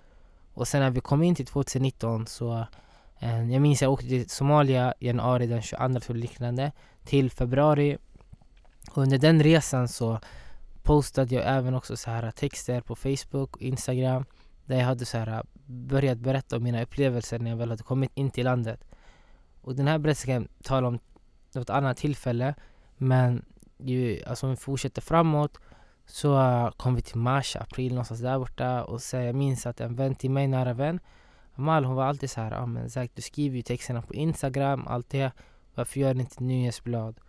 Och 0.53 0.67
sen 0.67 0.81
när 0.81 0.89
vi 0.89 1.01
kom 1.01 1.23
in 1.23 1.35
till 1.35 1.45
2019 1.45 2.27
så 2.27 2.65
Eh, 3.21 3.51
jag 3.51 3.61
minns 3.61 3.81
jag 3.81 3.91
åkte 3.91 4.07
till 4.07 4.29
Somalia 4.29 4.93
januari 4.99 5.47
den 5.47 5.61
22 5.61 5.99
och 6.07 6.15
liknande 6.15 6.71
till 7.03 7.31
februari. 7.31 7.97
Och 8.91 8.97
under 8.97 9.17
den 9.17 9.43
resan 9.43 9.87
så 9.87 10.19
postade 10.83 11.35
jag 11.35 11.43
även 11.47 11.75
också 11.75 11.97
så 11.97 12.09
här 12.09 12.31
texter 12.31 12.81
på 12.81 12.95
Facebook 12.95 13.55
och 13.55 13.61
Instagram 13.61 14.25
där 14.65 14.77
jag 14.77 14.85
hade 14.85 15.05
så 15.05 15.17
här 15.17 15.43
börjat 15.65 16.17
berätta 16.17 16.57
om 16.57 16.63
mina 16.63 16.83
upplevelser 16.83 17.39
när 17.39 17.49
jag 17.49 17.57
väl 17.57 17.69
hade 17.69 17.83
kommit 17.83 18.11
in 18.13 18.31
till 18.31 18.45
landet. 18.45 18.83
Och 19.61 19.75
den 19.75 19.87
här 19.87 19.97
berättelsen 19.97 20.27
kan 20.27 20.41
jag 20.41 20.65
tala 20.65 20.87
om 20.87 20.99
något 21.53 21.69
annat 21.69 21.97
tillfälle 21.97 22.55
men 22.97 23.45
ju, 23.77 24.23
alltså 24.23 24.45
om 24.45 24.49
vi 24.49 24.55
fortsätter 24.55 25.01
framåt 25.01 25.57
så 26.05 26.39
eh, 26.39 26.71
kom 26.71 26.95
vi 26.95 27.01
till 27.01 27.17
mars, 27.17 27.55
april 27.55 27.93
någonstans 27.93 28.21
där 28.21 28.39
borta 28.39 28.83
och 28.83 29.01
så 29.01 29.17
jag 29.17 29.35
minns 29.35 29.65
att 29.65 29.81
en 29.81 29.95
vän 29.95 30.15
till 30.15 30.31
mig, 30.31 30.47
nära 30.47 30.73
vän 30.73 30.99
Amal 31.61 31.85
hon 31.85 31.95
var 31.95 32.05
alltid 32.05 32.29
så 32.29 32.41
här, 32.41 32.51
ah, 32.51 32.65
men 32.65 32.89
Zach, 32.89 33.09
du 33.13 33.21
skriver 33.21 33.55
ju 33.55 33.61
texterna 33.61 34.01
på 34.01 34.13
Instagram, 34.13 34.87
allt 34.87 35.09
det 35.09 35.31
Varför 35.75 35.99
gör 35.99 36.13
du 36.13 36.19
inte 36.19 36.33
ett 36.33 36.39
nyhetsblad? 36.39 37.19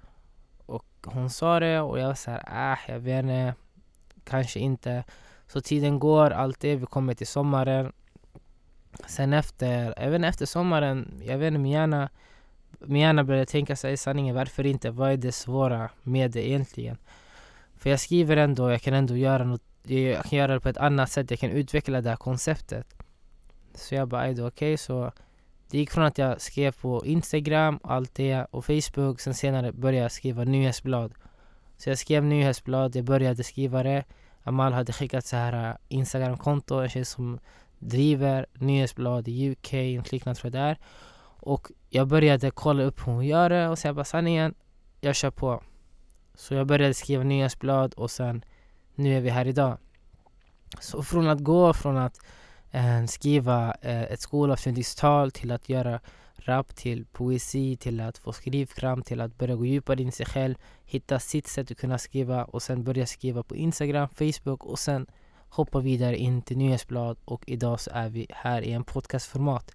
Och 0.66 0.86
hon 1.04 1.30
sa 1.30 1.60
det 1.60 1.80
och 1.80 1.98
jag 1.98 2.06
var 2.06 2.14
så 2.14 2.30
här, 2.30 2.72
äh, 2.72 2.78
jag 2.88 3.00
vet 3.00 3.22
inte 3.22 3.54
Kanske 4.24 4.60
inte 4.60 5.04
Så 5.46 5.60
tiden 5.60 5.98
går, 5.98 6.30
allt 6.30 6.60
det, 6.60 6.76
vi 6.76 6.86
kommer 6.86 7.14
till 7.14 7.26
sommaren 7.26 7.92
Sen 9.06 9.32
efter, 9.32 9.94
även 9.96 10.24
efter 10.24 10.46
sommaren, 10.46 11.22
jag 11.24 11.38
vet 11.38 11.46
inte, 11.46 11.58
min 11.58 11.72
hjärna 11.72 12.08
min 12.80 13.02
hjärna 13.02 13.24
började 13.24 13.46
tänka 13.46 13.76
sig 13.76 13.96
sanningen, 13.96 14.34
varför 14.34 14.66
inte? 14.66 14.90
Vad 14.90 15.12
är 15.12 15.16
det 15.16 15.32
svåra 15.32 15.90
med 16.02 16.30
det 16.30 16.48
egentligen? 16.48 16.96
För 17.76 17.90
jag 17.90 18.00
skriver 18.00 18.36
ändå, 18.36 18.70
jag 18.70 18.82
kan 18.82 18.94
ändå 18.94 19.16
göra 19.16 19.44
något, 19.44 19.62
jag 19.82 20.24
kan 20.24 20.38
göra 20.38 20.54
det 20.54 20.60
på 20.60 20.68
ett 20.68 20.76
annat 20.76 21.10
sätt, 21.10 21.30
jag 21.30 21.40
kan 21.40 21.50
utveckla 21.50 22.00
det 22.00 22.08
här 22.08 22.16
konceptet. 22.16 23.01
Så 23.74 23.94
jag 23.94 24.08
bara, 24.08 24.30
okej 24.30 24.44
okay, 24.44 24.76
så 24.76 25.12
det 25.70 25.78
gick 25.78 25.90
från 25.90 26.04
att 26.04 26.18
jag 26.18 26.40
skrev 26.40 26.72
på 26.72 27.06
Instagram, 27.06 27.80
allt 27.82 28.14
det, 28.14 28.46
och 28.50 28.64
Facebook, 28.64 29.20
sen 29.20 29.34
senare 29.34 29.72
började 29.72 30.02
jag 30.02 30.12
skriva 30.12 30.44
nyhetsblad. 30.44 31.12
Så 31.76 31.88
jag 31.88 31.98
skrev 31.98 32.24
nyhetsblad, 32.24 32.96
jag 32.96 33.04
började 33.04 33.44
skriva 33.44 33.82
det. 33.82 34.04
Amal 34.42 34.72
hade 34.72 34.92
skickat 34.92 35.26
så 35.26 35.36
här 35.36 35.70
äh, 35.70 35.76
Instagramkonto, 35.88 36.74
en 36.74 36.88
tjej 36.88 37.04
som 37.04 37.38
driver 37.78 38.46
nyhetsblad 38.54 39.28
i 39.28 39.50
UK, 39.50 39.72
något 39.72 40.12
liknande 40.12 40.40
tror 40.40 40.54
jag 40.54 40.62
det 40.62 40.70
är. 40.70 40.78
Och 41.44 41.70
jag 41.90 42.08
började 42.08 42.50
kolla 42.50 42.82
upp 42.82 43.06
hur 43.06 43.12
hon 43.12 43.26
gör 43.26 43.50
det 43.50 43.68
och 43.68 43.78
säga 43.78 43.94
bara 43.94 44.04
sanningen, 44.04 44.54
jag 45.00 45.14
kör 45.14 45.30
på. 45.30 45.62
Så 46.34 46.54
jag 46.54 46.66
började 46.66 46.94
skriva 46.94 47.24
nyhetsblad 47.24 47.94
och 47.94 48.10
sen 48.10 48.44
nu 48.94 49.16
är 49.16 49.20
vi 49.20 49.30
här 49.30 49.46
idag. 49.46 49.78
Så 50.80 51.02
från 51.02 51.28
att 51.28 51.40
gå 51.40 51.72
från 51.72 51.96
att 51.96 52.18
Eh, 52.74 53.04
skriva 53.06 53.74
eh, 53.80 54.02
ett 54.02 54.20
skolavslutningstal 54.20 55.30
till 55.30 55.50
att 55.50 55.68
göra 55.68 56.00
rap 56.36 56.76
till 56.76 57.06
poesi 57.06 57.76
till 57.76 58.00
att 58.00 58.18
få 58.18 58.32
skrivkram 58.32 59.02
till 59.02 59.20
att 59.20 59.38
börja 59.38 59.54
gå 59.54 59.66
djupare 59.66 60.02
in 60.02 60.08
i 60.08 60.12
sig 60.12 60.26
själv 60.26 60.54
hitta 60.84 61.18
sitt 61.18 61.46
sätt 61.46 61.70
att 61.70 61.78
kunna 61.78 61.98
skriva 61.98 62.44
och 62.44 62.62
sen 62.62 62.84
börja 62.84 63.06
skriva 63.06 63.42
på 63.42 63.56
Instagram, 63.56 64.08
Facebook 64.08 64.64
och 64.64 64.78
sen 64.78 65.06
hoppa 65.48 65.80
vidare 65.80 66.16
in 66.16 66.42
till 66.42 66.56
nyhetsblad 66.56 67.16
och 67.24 67.44
idag 67.46 67.80
så 67.80 67.90
är 67.94 68.08
vi 68.08 68.26
här 68.30 68.62
i 68.62 68.72
en 68.72 68.84
podcastformat. 68.84 69.74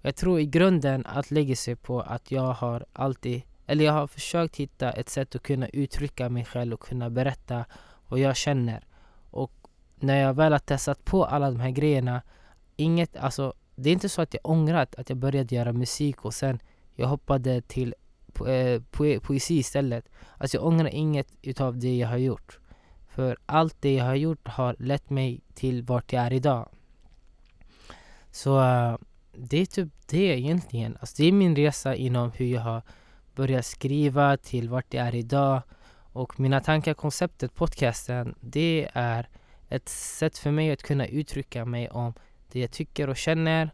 Jag 0.00 0.16
tror 0.16 0.40
i 0.40 0.46
grunden 0.46 1.06
att 1.06 1.30
lägger 1.30 1.56
sig 1.56 1.76
på 1.76 2.00
att 2.00 2.30
jag 2.30 2.52
har 2.52 2.86
alltid, 2.92 3.42
eller 3.66 3.84
jag 3.84 3.92
har 3.92 4.06
försökt 4.06 4.56
hitta 4.56 4.92
ett 4.92 5.08
sätt 5.08 5.34
att 5.34 5.42
kunna 5.42 5.68
uttrycka 5.68 6.28
mig 6.28 6.44
själv 6.44 6.74
och 6.74 6.80
kunna 6.80 7.10
berätta 7.10 7.64
vad 8.08 8.20
jag 8.20 8.36
känner. 8.36 8.86
När 10.00 10.20
jag 10.20 10.34
väl 10.34 10.52
har 10.52 10.58
testat 10.58 11.04
på 11.04 11.24
alla 11.24 11.50
de 11.50 11.60
här 11.60 11.70
grejerna, 11.70 12.22
inget, 12.76 13.16
alltså 13.16 13.54
det 13.74 13.90
är 13.90 13.92
inte 13.92 14.08
så 14.08 14.22
att 14.22 14.34
jag 14.34 14.40
ångrat 14.50 14.94
att 14.94 15.08
jag 15.08 15.18
började 15.18 15.54
göra 15.54 15.72
musik 15.72 16.24
och 16.24 16.34
sen 16.34 16.60
jag 16.94 17.08
hoppade 17.08 17.60
till 17.60 17.94
po 18.32 18.46
eh, 18.46 18.82
po 18.90 19.20
poesi 19.20 19.54
istället. 19.54 20.08
Alltså 20.38 20.56
jag 20.56 20.66
ångrar 20.66 20.88
inget 20.88 21.28
utav 21.42 21.78
det 21.78 21.96
jag 21.96 22.08
har 22.08 22.16
gjort. 22.16 22.58
För 23.08 23.36
allt 23.46 23.76
det 23.80 23.94
jag 23.94 24.04
har 24.04 24.14
gjort 24.14 24.48
har 24.48 24.76
lett 24.78 25.10
mig 25.10 25.40
till 25.54 25.82
vart 25.82 26.12
jag 26.12 26.24
är 26.24 26.32
idag. 26.32 26.68
Så 28.30 28.58
uh, 28.60 28.96
det 29.32 29.58
är 29.58 29.66
typ 29.66 29.88
det 30.06 30.38
egentligen. 30.38 30.96
Alltså 31.00 31.22
det 31.22 31.28
är 31.28 31.32
min 31.32 31.56
resa 31.56 31.94
inom 31.94 32.30
hur 32.30 32.46
jag 32.46 32.60
har 32.60 32.82
börjat 33.34 33.66
skriva 33.66 34.36
till 34.36 34.68
vart 34.68 34.94
jag 34.94 35.06
är 35.06 35.14
idag. 35.14 35.62
Och 36.12 36.40
mina 36.40 36.60
tankar, 36.60 36.94
konceptet, 36.94 37.54
podcasten, 37.54 38.34
det 38.40 38.88
är 38.92 39.28
ett 39.70 39.88
sätt 39.88 40.38
för 40.38 40.50
mig 40.50 40.70
att 40.70 40.82
kunna 40.82 41.06
uttrycka 41.06 41.64
mig 41.64 41.90
om 41.90 42.14
det 42.52 42.60
jag 42.60 42.70
tycker 42.70 43.08
och 43.08 43.16
känner. 43.16 43.70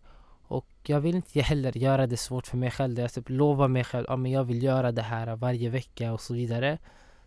Och 0.48 0.66
jag 0.82 1.00
vill 1.00 1.16
inte 1.16 1.40
heller 1.40 1.76
göra 1.76 2.06
det 2.06 2.16
svårt 2.16 2.46
för 2.46 2.56
mig 2.56 2.70
själv. 2.70 2.98
Jag 2.98 3.12
typ 3.12 3.28
lovar 3.28 3.68
mig 3.68 3.84
själv 3.84 4.06
att 4.08 4.18
ah, 4.18 4.26
jag 4.26 4.44
vill 4.44 4.62
göra 4.62 4.92
det 4.92 5.02
här 5.02 5.36
varje 5.36 5.70
vecka 5.70 6.12
och 6.12 6.20
så 6.20 6.34
vidare. 6.34 6.78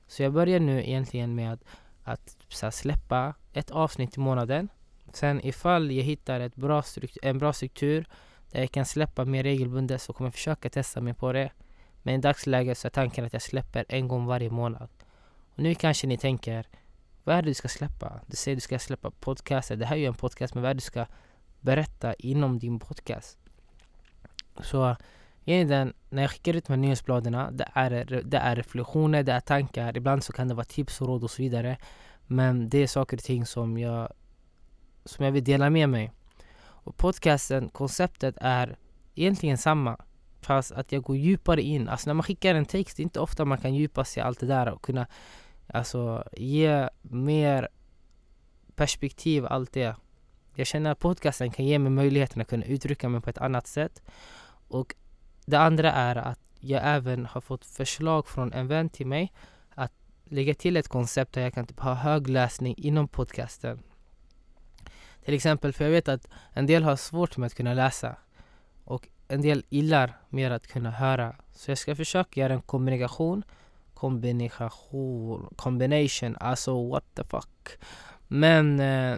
Så 0.07 0.23
jag 0.23 0.33
börjar 0.33 0.59
nu 0.59 0.83
egentligen 0.83 1.35
med 1.35 1.53
att, 1.53 1.63
att 2.03 2.37
så 2.47 2.71
släppa 2.71 3.33
ett 3.53 3.71
avsnitt 3.71 4.17
i 4.17 4.19
månaden. 4.19 4.69
Sen 5.13 5.45
ifall 5.45 5.91
jag 5.91 6.03
hittar 6.03 6.39
ett 6.39 6.55
bra 6.55 6.83
en 7.21 7.37
bra 7.37 7.53
struktur 7.53 8.05
där 8.51 8.59
jag 8.59 8.71
kan 8.71 8.85
släppa 8.85 9.25
mer 9.25 9.43
regelbundet 9.43 10.01
så 10.01 10.13
kommer 10.13 10.27
jag 10.27 10.33
försöka 10.33 10.69
testa 10.69 11.01
mig 11.01 11.13
på 11.13 11.33
det. 11.33 11.51
Men 12.03 12.15
i 12.15 12.17
dagsläget 12.17 12.77
så 12.77 12.87
är 12.87 12.89
tanken 12.89 13.25
att 13.25 13.33
jag 13.33 13.41
släpper 13.41 13.85
en 13.89 14.07
gång 14.07 14.25
varje 14.25 14.49
månad. 14.49 14.89
Och 15.53 15.59
nu 15.59 15.75
kanske 15.75 16.07
ni 16.07 16.17
tänker, 16.17 16.67
vad 17.23 17.35
är 17.35 17.41
det 17.41 17.49
du 17.49 17.53
ska 17.53 17.67
släppa? 17.67 18.21
Du 18.27 18.35
säger 18.35 18.55
att 18.55 18.57
du 18.57 18.61
ska 18.61 18.79
släppa 18.79 19.11
podcaster. 19.11 19.75
Det 19.75 19.85
här 19.85 19.95
är 19.95 19.99
ju 19.99 20.05
en 20.05 20.13
podcast, 20.13 20.53
men 20.53 20.63
vad 20.63 20.69
är 20.69 20.73
det 20.73 20.77
du 20.77 20.81
ska 20.81 21.05
berätta 21.59 22.13
inom 22.13 22.59
din 22.59 22.79
podcast. 22.79 23.37
Så 24.61 24.95
egentligen, 25.45 25.93
när 26.09 26.21
jag 26.21 26.31
skickar 26.31 26.53
ut 26.53 26.65
de 26.65 26.73
här 26.73 26.77
nyhetsbladen, 26.77 27.57
det 27.57 27.69
är, 27.73 28.21
det 28.25 28.37
är 28.37 28.55
reflektioner, 28.55 29.23
det 29.23 29.31
är 29.31 29.39
tankar, 29.39 29.97
ibland 29.97 30.23
så 30.23 30.33
kan 30.33 30.47
det 30.47 30.53
vara 30.53 30.65
tips 30.65 31.01
och 31.01 31.07
råd 31.07 31.23
och 31.23 31.31
så 31.31 31.41
vidare. 31.41 31.77
Men 32.27 32.69
det 32.69 32.77
är 32.77 32.87
saker 32.87 33.17
och 33.17 33.23
ting 33.23 33.45
som 33.45 33.77
jag, 33.77 34.13
som 35.05 35.25
jag 35.25 35.31
vill 35.31 35.43
dela 35.43 35.69
med 35.69 35.89
mig. 35.89 36.11
Och 36.61 36.97
podcasten, 36.97 37.69
konceptet 37.69 38.35
är 38.41 38.77
egentligen 39.15 39.57
samma. 39.57 39.97
Fast 40.41 40.71
att 40.71 40.91
jag 40.91 41.03
går 41.03 41.17
djupare 41.17 41.61
in. 41.61 41.89
Alltså 41.89 42.09
när 42.09 42.13
man 42.13 42.23
skickar 42.23 42.55
en 42.55 42.65
text, 42.65 42.97
det 42.97 43.01
är 43.01 43.03
inte 43.03 43.19
ofta 43.19 43.45
man 43.45 43.57
kan 43.57 43.75
djupa 43.75 44.05
sig 44.05 44.21
i 44.21 44.23
allt 44.23 44.39
det 44.39 44.45
där 44.45 44.69
och 44.69 44.81
kunna 44.81 45.07
alltså, 45.73 46.23
ge 46.37 46.89
mer 47.01 47.67
perspektiv, 48.75 49.45
allt 49.45 49.73
det. 49.73 49.95
Jag 50.55 50.67
känner 50.67 50.91
att 50.91 50.99
podcasten 50.99 51.51
kan 51.51 51.65
ge 51.65 51.79
mig 51.79 51.91
möjligheten 51.91 52.41
att 52.41 52.47
kunna 52.47 52.65
uttrycka 52.65 53.09
mig 53.09 53.21
på 53.21 53.29
ett 53.29 53.37
annat 53.37 53.67
sätt. 53.67 54.01
Och 54.67 54.95
det 55.45 55.59
andra 55.59 55.91
är 55.91 56.15
att 56.15 56.39
jag 56.59 56.81
även 56.83 57.25
har 57.25 57.41
fått 57.41 57.65
förslag 57.65 58.27
från 58.27 58.53
en 58.53 58.67
vän 58.67 58.89
till 58.89 59.07
mig 59.07 59.33
att 59.69 59.93
lägga 60.25 60.53
till 60.53 60.77
ett 60.77 60.87
koncept 60.87 61.33
där 61.33 61.41
jag 61.41 61.53
kan 61.53 61.67
typ 61.67 61.79
ha 61.79 61.93
högläsning 61.93 62.75
inom 62.77 63.07
podcasten. 63.07 63.79
Till 65.25 65.33
exempel, 65.33 65.73
för 65.73 65.83
jag 65.83 65.91
vet 65.91 66.07
att 66.07 66.27
en 66.53 66.65
del 66.65 66.83
har 66.83 66.95
svårt 66.95 67.37
med 67.37 67.47
att 67.47 67.55
kunna 67.55 67.73
läsa 67.73 68.15
och 68.83 69.07
en 69.27 69.41
del 69.41 69.63
gillar 69.69 70.17
mer 70.29 70.51
att 70.51 70.67
kunna 70.67 70.91
höra. 70.91 71.35
Så 71.51 71.71
jag 71.71 71.77
ska 71.77 71.95
försöka 71.95 72.39
göra 72.39 72.53
en 72.53 72.61
kombination 72.61 73.43
kombination, 73.99 75.53
combination, 75.55 76.35
alltså 76.39 76.89
what 76.89 77.03
the 77.15 77.23
fuck. 77.23 77.69
Men 78.27 78.79
eh, 78.79 79.17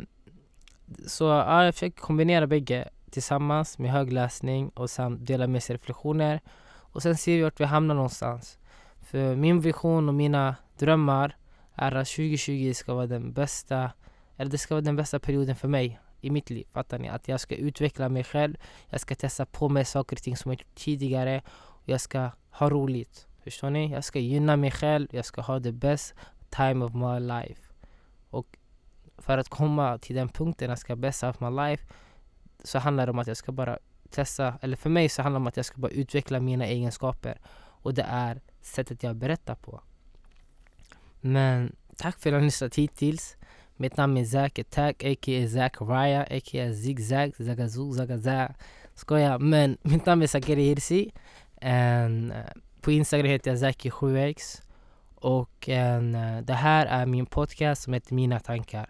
så 1.08 1.24
ja, 1.24 1.66
jag 1.66 1.74
försöker 1.74 2.02
kombinera 2.02 2.48
bägge 2.48 2.90
tillsammans 3.12 3.80
med 3.80 3.92
högläsning 3.92 4.70
och 4.70 4.90
samt 4.90 5.26
dela 5.26 5.48
med 5.48 5.64
sig 5.64 5.76
reflektioner. 5.76 6.42
Och 6.94 7.02
sen 7.02 7.18
ser 7.18 7.36
vi 7.36 7.42
vart 7.42 7.60
vi 7.60 7.66
hamnar 7.66 7.96
någonstans. 7.96 8.58
För 9.02 9.36
min 9.36 9.62
vision 9.62 10.10
och 10.10 10.16
mina 10.16 10.56
drömmar 10.78 11.38
är 11.76 11.96
att 11.96 12.08
2020 12.08 12.74
ska 12.74 12.94
vara 12.94 13.08
den 13.08 13.34
bästa, 13.34 13.92
eller 14.38 14.52
det 14.52 14.58
ska 14.58 14.74
vara 14.76 14.82
den 14.82 14.96
bästa 14.96 15.20
perioden 15.20 15.56
för 15.56 15.68
mig 15.68 16.00
i 16.22 16.30
mitt 16.30 16.50
liv. 16.50 16.66
Fattar 16.74 17.00
ni? 17.00 17.10
Att 17.10 17.28
jag 17.28 17.40
ska 17.40 17.56
utveckla 17.56 18.10
mig 18.10 18.24
själv, 18.24 18.56
jag 18.90 19.02
ska 19.02 19.16
testa 19.16 19.46
på 19.46 19.70
mig 19.70 19.86
saker 19.86 20.16
och 20.16 20.24
ting 20.24 20.38
som 20.38 20.52
jag 20.52 20.60
gjort 20.60 20.76
tidigare 20.76 21.42
och 21.48 21.90
jag 21.90 22.02
ska 22.02 22.30
ha 22.52 22.70
roligt. 22.70 23.28
Förstår 23.44 23.70
ni? 23.70 23.92
Jag 23.92 24.04
ska 24.04 24.20
gynna 24.20 24.56
mig 24.56 24.72
själv, 24.72 25.08
jag 25.12 25.26
ska 25.26 25.42
ha 25.42 25.60
the 25.60 25.72
best 25.72 26.14
time 26.50 26.86
of 26.86 26.94
my 26.94 27.20
life. 27.20 27.62
Och 28.30 28.58
för 29.18 29.38
att 29.38 29.50
komma 29.50 29.98
till 29.98 30.16
den 30.16 30.30
punkten, 30.30 30.70
jag 30.70 30.80
ska 30.80 30.96
best 30.96 31.24
of 31.24 31.40
my 31.40 31.50
life, 31.50 31.86
så 32.64 32.80
handlar 32.80 33.06
det 33.06 33.12
om 33.12 33.20
att 33.20 33.28
jag 33.28 33.38
ska 33.38 33.52
bara 33.52 33.78
testa, 34.10 34.54
eller 34.62 34.78
för 34.78 34.90
mig 34.90 35.10
så 35.10 35.22
handlar 35.22 35.40
det 35.40 35.44
om 35.44 35.48
att 35.48 35.58
jag 35.58 35.66
ska 35.66 35.78
bara 35.78 35.92
utveckla 35.92 36.40
mina 36.40 36.66
egenskaper. 36.66 37.40
Och 37.84 37.94
det 37.94 38.06
är 38.10 38.42
sättet 38.62 39.04
jag 39.04 39.16
berättar 39.16 39.56
på. 39.56 39.82
Men 41.22 41.76
tack 41.96 42.20
för 42.20 42.30
att 42.30 42.34
ni 42.34 42.40
har 42.40 42.46
lyssnat 42.46 42.76
hittills. 42.76 43.38
Mitt 43.76 43.98
namn 43.98 44.18
är 44.18 44.26
Zack 44.26 44.60
Attack, 44.60 45.04
a.k.a. 45.04 45.48
Zack 45.48 45.82
Raya, 45.82 46.22
a.k.a. 46.22 46.74
Zigzag, 46.74 47.36
Zagazoo, 47.36 47.94
Zagaza. 47.94 48.54
Skoja, 48.96 49.38
men 49.38 49.78
mitt 49.82 50.06
namn 50.06 50.22
är 50.22 50.28
Zakari 50.28 50.64
Hirsi. 50.64 51.12
And, 51.62 52.32
uh, 52.32 52.38
på 52.82 52.92
Instagram 52.92 53.28
heter 53.28 53.52
jag 53.52 53.58
Zaki7x. 53.60 54.62
Och 55.16 55.70
en, 55.70 56.16
eh, 56.16 56.42
det 56.42 56.54
här 56.54 56.86
är 56.86 57.06
min 57.06 57.26
podcast 57.26 57.84
som 57.84 57.94
heter 57.94 58.14
Mina 58.16 58.40
tankar 58.40 58.90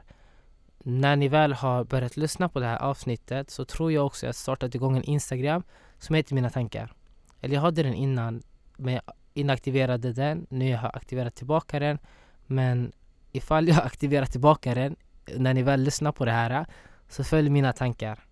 när 0.83 1.15
ni 1.15 1.27
väl 1.27 1.53
har 1.53 1.83
börjat 1.83 2.17
lyssna 2.17 2.49
på 2.49 2.59
det 2.59 2.65
här 2.65 2.77
avsnittet 2.77 3.49
så 3.49 3.65
tror 3.65 3.91
jag 3.91 4.05
också 4.05 4.25
att 4.25 4.27
jag 4.27 4.35
startat 4.35 4.75
igång 4.75 4.97
en 4.97 5.03
Instagram 5.03 5.63
som 5.99 6.15
heter 6.15 6.35
Mina 6.35 6.49
tankar. 6.49 6.93
Eller 7.41 7.55
jag 7.55 7.61
hade 7.61 7.83
den 7.83 7.93
innan, 7.93 8.43
men 8.77 8.93
jag 8.93 9.03
inaktiverade 9.33 10.13
den. 10.13 10.47
Nu 10.49 10.75
har 10.75 10.83
jag 10.83 10.95
aktiverat 10.95 11.35
tillbaka 11.35 11.79
den. 11.79 11.97
Men 12.45 12.91
ifall 13.31 13.67
jag 13.67 13.77
aktiverar 13.85 14.25
tillbaka 14.25 14.75
den 14.75 14.95
eh, 15.25 15.39
när 15.39 15.53
ni 15.53 15.63
väl 15.63 15.81
lyssnar 15.81 16.11
på 16.11 16.25
det 16.25 16.31
här 16.31 16.51
eh, 16.51 16.65
så 17.09 17.23
följ 17.23 17.49
mina 17.49 17.73
tankar. 17.73 18.25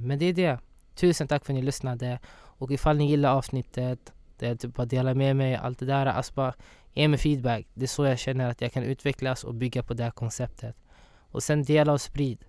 Men 0.00 0.18
det 0.18 0.24
är 0.24 0.32
det. 0.32 0.58
Tusen 0.98 1.28
tack 1.28 1.44
för 1.44 1.52
att 1.52 1.56
ni 1.56 1.62
lyssnade. 1.62 2.18
Och 2.34 2.70
ifall 2.70 2.96
ni 2.96 3.10
gillar 3.10 3.34
avsnittet, 3.34 4.12
det 4.38 4.46
är 4.46 4.54
typ 4.54 4.74
bara 4.74 4.86
dela 4.86 5.14
med 5.14 5.36
mig, 5.36 5.56
allt 5.56 5.78
det 5.78 5.86
där. 5.86 6.06
Alltså 6.06 6.32
bara 6.34 6.54
ge 6.92 7.08
mig 7.08 7.18
feedback. 7.18 7.66
Det 7.74 7.84
är 7.84 7.86
så 7.86 8.04
jag 8.04 8.18
känner 8.18 8.50
att 8.50 8.60
jag 8.60 8.72
kan 8.72 8.82
utvecklas 8.82 9.44
och 9.44 9.54
bygga 9.54 9.82
på 9.82 9.94
det 9.94 10.04
här 10.04 10.10
konceptet. 10.10 10.76
Och 11.30 11.42
sen 11.42 11.62
dela 11.62 11.92
och 11.92 12.00
sprid. 12.00 12.44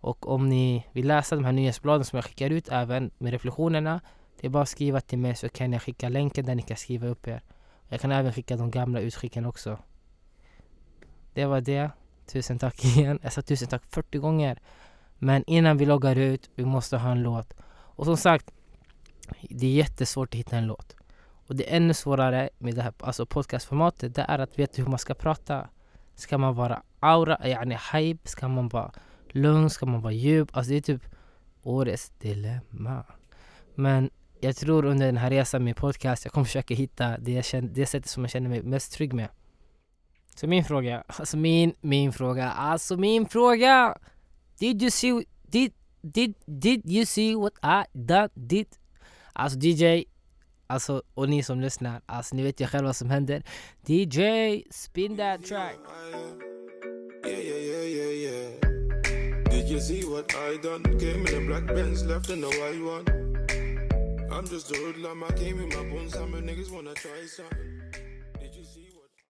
Och 0.00 0.28
om 0.28 0.48
ni 0.48 0.86
vill 0.92 1.06
läsa 1.06 1.34
de 1.34 1.44
här 1.44 1.52
nyhetsbladen 1.52 2.04
som 2.04 2.16
jag 2.16 2.24
skickar 2.24 2.50
ut 2.50 2.68
även 2.68 3.10
med 3.18 3.32
reflektionerna. 3.32 4.00
Det 4.40 4.46
är 4.46 4.50
bara 4.50 4.62
att 4.62 4.68
skriva 4.68 5.00
till 5.00 5.18
mig 5.18 5.36
så 5.36 5.48
kan 5.48 5.72
jag 5.72 5.82
skicka 5.82 6.08
länken 6.08 6.46
där 6.46 6.54
ni 6.54 6.62
kan 6.62 6.76
skriva 6.76 7.06
upp 7.06 7.28
er. 7.28 7.42
Jag 7.88 8.00
kan 8.00 8.12
även 8.12 8.32
skicka 8.32 8.56
de 8.56 8.70
gamla 8.70 9.00
utskicken 9.00 9.46
också. 9.46 9.78
Det 11.34 11.46
var 11.46 11.60
det. 11.60 11.90
Tusen 12.26 12.58
tack 12.58 12.84
igen. 12.96 13.18
Jag 13.22 13.32
sa 13.32 13.42
tusen 13.42 13.68
tack 13.68 13.82
40 13.88 14.18
gånger. 14.18 14.60
Men 15.18 15.44
innan 15.46 15.76
vi 15.76 15.86
loggar 15.86 16.16
ut, 16.16 16.50
vi 16.54 16.64
måste 16.64 16.96
ha 16.96 17.10
en 17.10 17.22
låt. 17.22 17.54
Och 18.00 18.06
som 18.06 18.16
sagt, 18.16 18.50
det 19.50 19.66
är 19.66 19.70
jättesvårt 19.70 20.28
att 20.28 20.38
hitta 20.38 20.56
en 20.56 20.66
låt. 20.66 20.96
Och 21.46 21.56
det 21.56 21.72
är 21.72 21.76
ännu 21.76 21.94
svårare 21.94 22.50
med 22.58 22.74
det 22.74 22.82
här 22.82 22.92
alltså 23.00 23.26
podcastformatet, 23.26 24.14
det 24.14 24.22
är 24.28 24.38
att 24.38 24.58
veta 24.58 24.82
hur 24.82 24.88
man 24.88 24.98
ska 24.98 25.14
prata. 25.14 25.68
Ska 26.14 26.38
man 26.38 26.54
vara 26.54 26.82
aura, 27.00 27.48
yani 27.48 27.78
hype? 27.92 28.28
Ska 28.28 28.48
man 28.48 28.68
vara 28.68 28.92
lugn? 29.28 29.70
Ska 29.70 29.86
man 29.86 30.00
vara 30.00 30.12
djup? 30.12 30.56
Alltså 30.56 30.70
det 30.70 30.76
är 30.76 30.80
typ 30.80 31.02
årets 31.62 32.10
dilemma. 32.10 33.04
Men 33.74 34.10
jag 34.40 34.56
tror 34.56 34.84
under 34.84 35.06
den 35.06 35.16
här 35.16 35.30
resan 35.30 35.64
med 35.64 35.76
podcast, 35.76 36.24
jag 36.24 36.32
kommer 36.32 36.44
försöka 36.44 36.74
hitta 36.74 37.18
det, 37.18 37.32
jag 37.32 37.44
känner, 37.44 37.68
det 37.68 37.86
sättet 37.86 38.10
som 38.10 38.22
jag 38.24 38.30
känner 38.30 38.48
mig 38.48 38.62
mest 38.62 38.92
trygg 38.92 39.12
med. 39.12 39.28
Så 40.34 40.46
min 40.46 40.64
fråga, 40.64 41.04
alltså 41.06 41.36
min, 41.36 41.74
min 41.80 42.12
fråga, 42.12 42.50
alltså 42.50 42.96
min 42.96 43.28
fråga! 43.28 43.98
Did 44.58 44.82
you 44.82 44.90
see, 44.90 45.24
did, 45.42 45.72
did, 46.02 46.34
did 46.46 46.82
you 46.84 47.04
see 47.04 47.34
what 47.34 47.54
I 47.62 47.84
done, 47.94 48.30
did? 48.34 48.66
Alltså 49.32 49.58
DJ, 49.58 50.04
alltså 50.66 51.02
och 51.14 51.28
ni 51.28 51.42
som 51.42 51.60
lyssnar, 51.60 52.02
alltså 52.06 52.36
ni 52.36 52.42
vet 52.42 52.60
ju 52.60 52.66
själva 52.66 52.86
vad 52.86 52.96
som 52.96 53.10
händer. 53.10 53.42
DJ, 53.86 54.62
spin 54.70 55.16
that 55.16 55.44
track! 55.44 55.76
Yeah, 57.24 57.38
yeah, 57.38 58.12
yeah. 58.12 58.50
Did 59.50 59.68
you 59.68 59.80
see 59.80 60.02
what 60.04 60.34
I 60.34 60.56
done? 60.62 60.82
Came 60.98 61.26
in 61.26 61.42
a 61.42 61.46
black 61.46 61.66
Benz, 61.66 62.04
left 62.04 62.30
in 62.30 62.44
a 62.44 62.48
white 62.48 62.82
one. 62.82 63.04
I'm 64.30 64.46
just 64.46 64.70
a 64.70 64.74
hoodlum, 64.74 65.24
I 65.24 65.32
came 65.32 65.60
in 65.60 65.68
my 65.68 65.90
bones, 65.90 66.12
some 66.12 66.32
niggas 66.32 66.70
wanna 66.70 66.94
try 66.94 67.26
something. 67.26 67.70